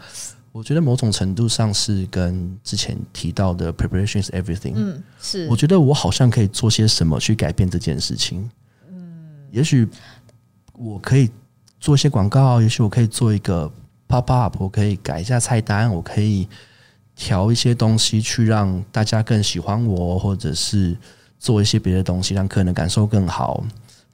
[0.51, 4.73] 我觉得某种程度上是跟之前提到的 “preparation is everything”。
[4.75, 5.47] 嗯，是。
[5.47, 8.49] 我觉得我好像可以做些什么去改变这件事情。
[8.89, 9.87] 嗯，也许
[10.73, 11.29] 我可以
[11.79, 13.71] 做一些广告，也许我可以做一个
[14.09, 16.47] pop up，我可以改一下菜单，我可以
[17.21, 20.97] 调一些东西去让大家更喜欢我，或者是。
[21.43, 23.63] 做一些别的东西，让客人的感受更好，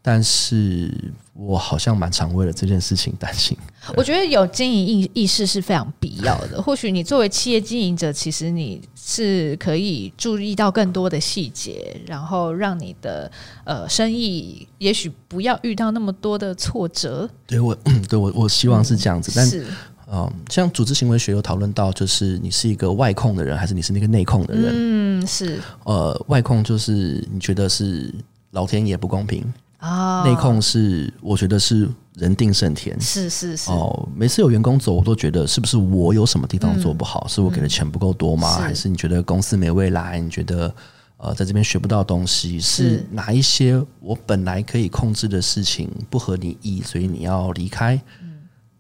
[0.02, 0.90] 但是
[1.34, 3.58] 我好像蛮常为了这件事情担心。
[3.98, 6.56] 我觉得有经营意意识是非常必要的。
[6.64, 13.30] 或许你作为企业经营者，其实你是可以注意到更多的细节，然后让你的
[13.66, 17.30] 呃生意也许不要遇到那么多的挫折。
[17.46, 17.78] 对我，
[18.08, 19.32] 对我，我希望是这样子。
[19.32, 19.66] 嗯、但是，
[20.12, 24.72] 嗯，像组织行为学有讨论到，就是你是一个外控的人，还是你是那个内控的人？
[24.74, 25.60] 嗯，是。
[25.84, 28.14] 呃，外控就是你觉得是
[28.52, 29.44] 老天爷不公平。
[29.80, 34.10] 啊，内控是我觉得是人定胜天，是是是哦。
[34.16, 37.28] 每次有员工走，我都觉得是不是我有什么地方做不好？
[37.28, 38.58] 嗯、是我给的钱不够多吗？
[38.58, 40.20] 嗯、还是你觉得公司没未来？
[40.20, 40.74] 你觉得
[41.18, 42.60] 呃，在这边学不到东西？
[42.60, 48.02] 是哪一些我本来可以控制的事情不合你意，所以你要离开？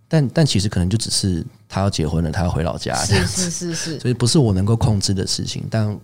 [0.07, 5.97] 嗯、但但其实可能就只是他要结婚了，他要回老家，是是是是， 所以不是我能够控制的事情，但。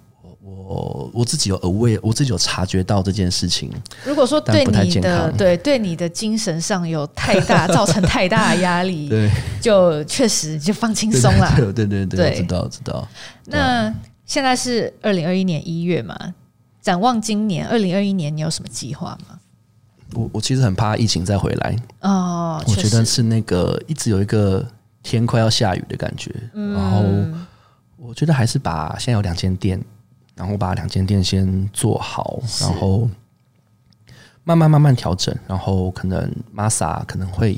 [0.46, 3.72] 我我自己有 aware，我自己有察觉到这件事情。
[4.06, 9.30] 如果说对你的对对你的精神上有太大 造成太大的压力，对，
[9.62, 11.54] 就确实就放轻松了。
[11.56, 13.08] 对对对对，知道知道。
[13.46, 13.94] 那
[14.26, 16.18] 现在是二零二一年一月嘛？
[16.82, 19.40] 展望今年二零二一年，你有什么计划吗？
[20.16, 22.62] 我我其实很怕疫情再回来哦。
[22.68, 24.66] 我觉得是那个一直有一个
[25.02, 27.04] 天快要下雨的感觉，然后
[27.98, 29.84] 我觉得还是把现在有两间店。
[30.36, 33.08] 然后把两间店先做好，然后
[34.44, 37.56] 慢慢慢慢调整，然后可能 Masa 可能会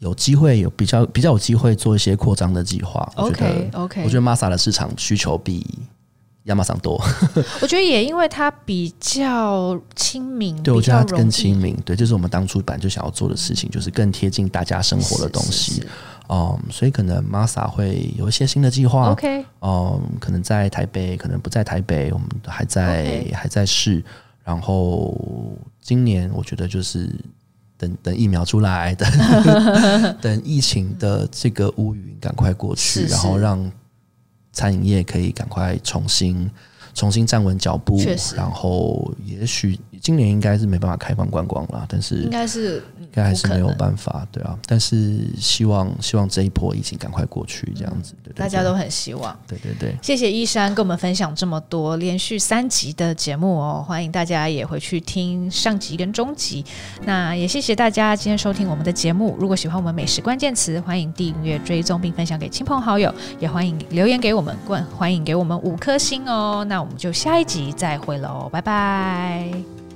[0.00, 3.08] 有机会有比较比较有机会做一些扩张的计划。
[3.14, 5.64] 我觉得 OK，我觉得 Masa 的市场需求比
[6.44, 7.00] 亚马逊多。
[7.60, 11.76] 我觉得也因为它比较亲民，对，我觉得它更亲民。
[11.84, 15.82] 对，就是我们当初本来就想要做的事情，就是更贴近大家生活的东西。
[16.28, 19.10] 嗯，所以可能 Masa 会有一些新的计划。
[19.10, 24.02] OK，嗯，可能在台北，可能不在台北，我们还在.还在试。
[24.42, 25.14] 然后
[25.80, 27.14] 今年我觉得就是
[27.76, 29.08] 等等疫苗出来，等
[30.20, 33.70] 等疫情的这个乌云赶快过去，是是然后让
[34.60, 36.50] 餐饮业可以赶快重新。
[36.92, 37.96] 重新站稳脚步，
[38.34, 44.58] 然后也许今年应该是没办法开放观光了，但是应该是应该还是没有办法，对啊。
[44.66, 49.38] 但是希望希望这一波疫情赶快过去，这样子，对大家都很希望。
[49.46, 56.64] 对对对，谢谢一山跟我们分享这么多连续三集的节目哦，欢迎大家也回去听上集跟中集。
[57.04, 64.56] 那也谢谢大家今天收听我们的节目，如果喜欢我们美食关键词，欢迎订阅追踪并分享给亲朋好友，也欢迎留言给我们，
[64.96, 66.64] 欢迎给我们五颗星哦。
[66.68, 69.89] 那我们就下一集再会喽，拜拜。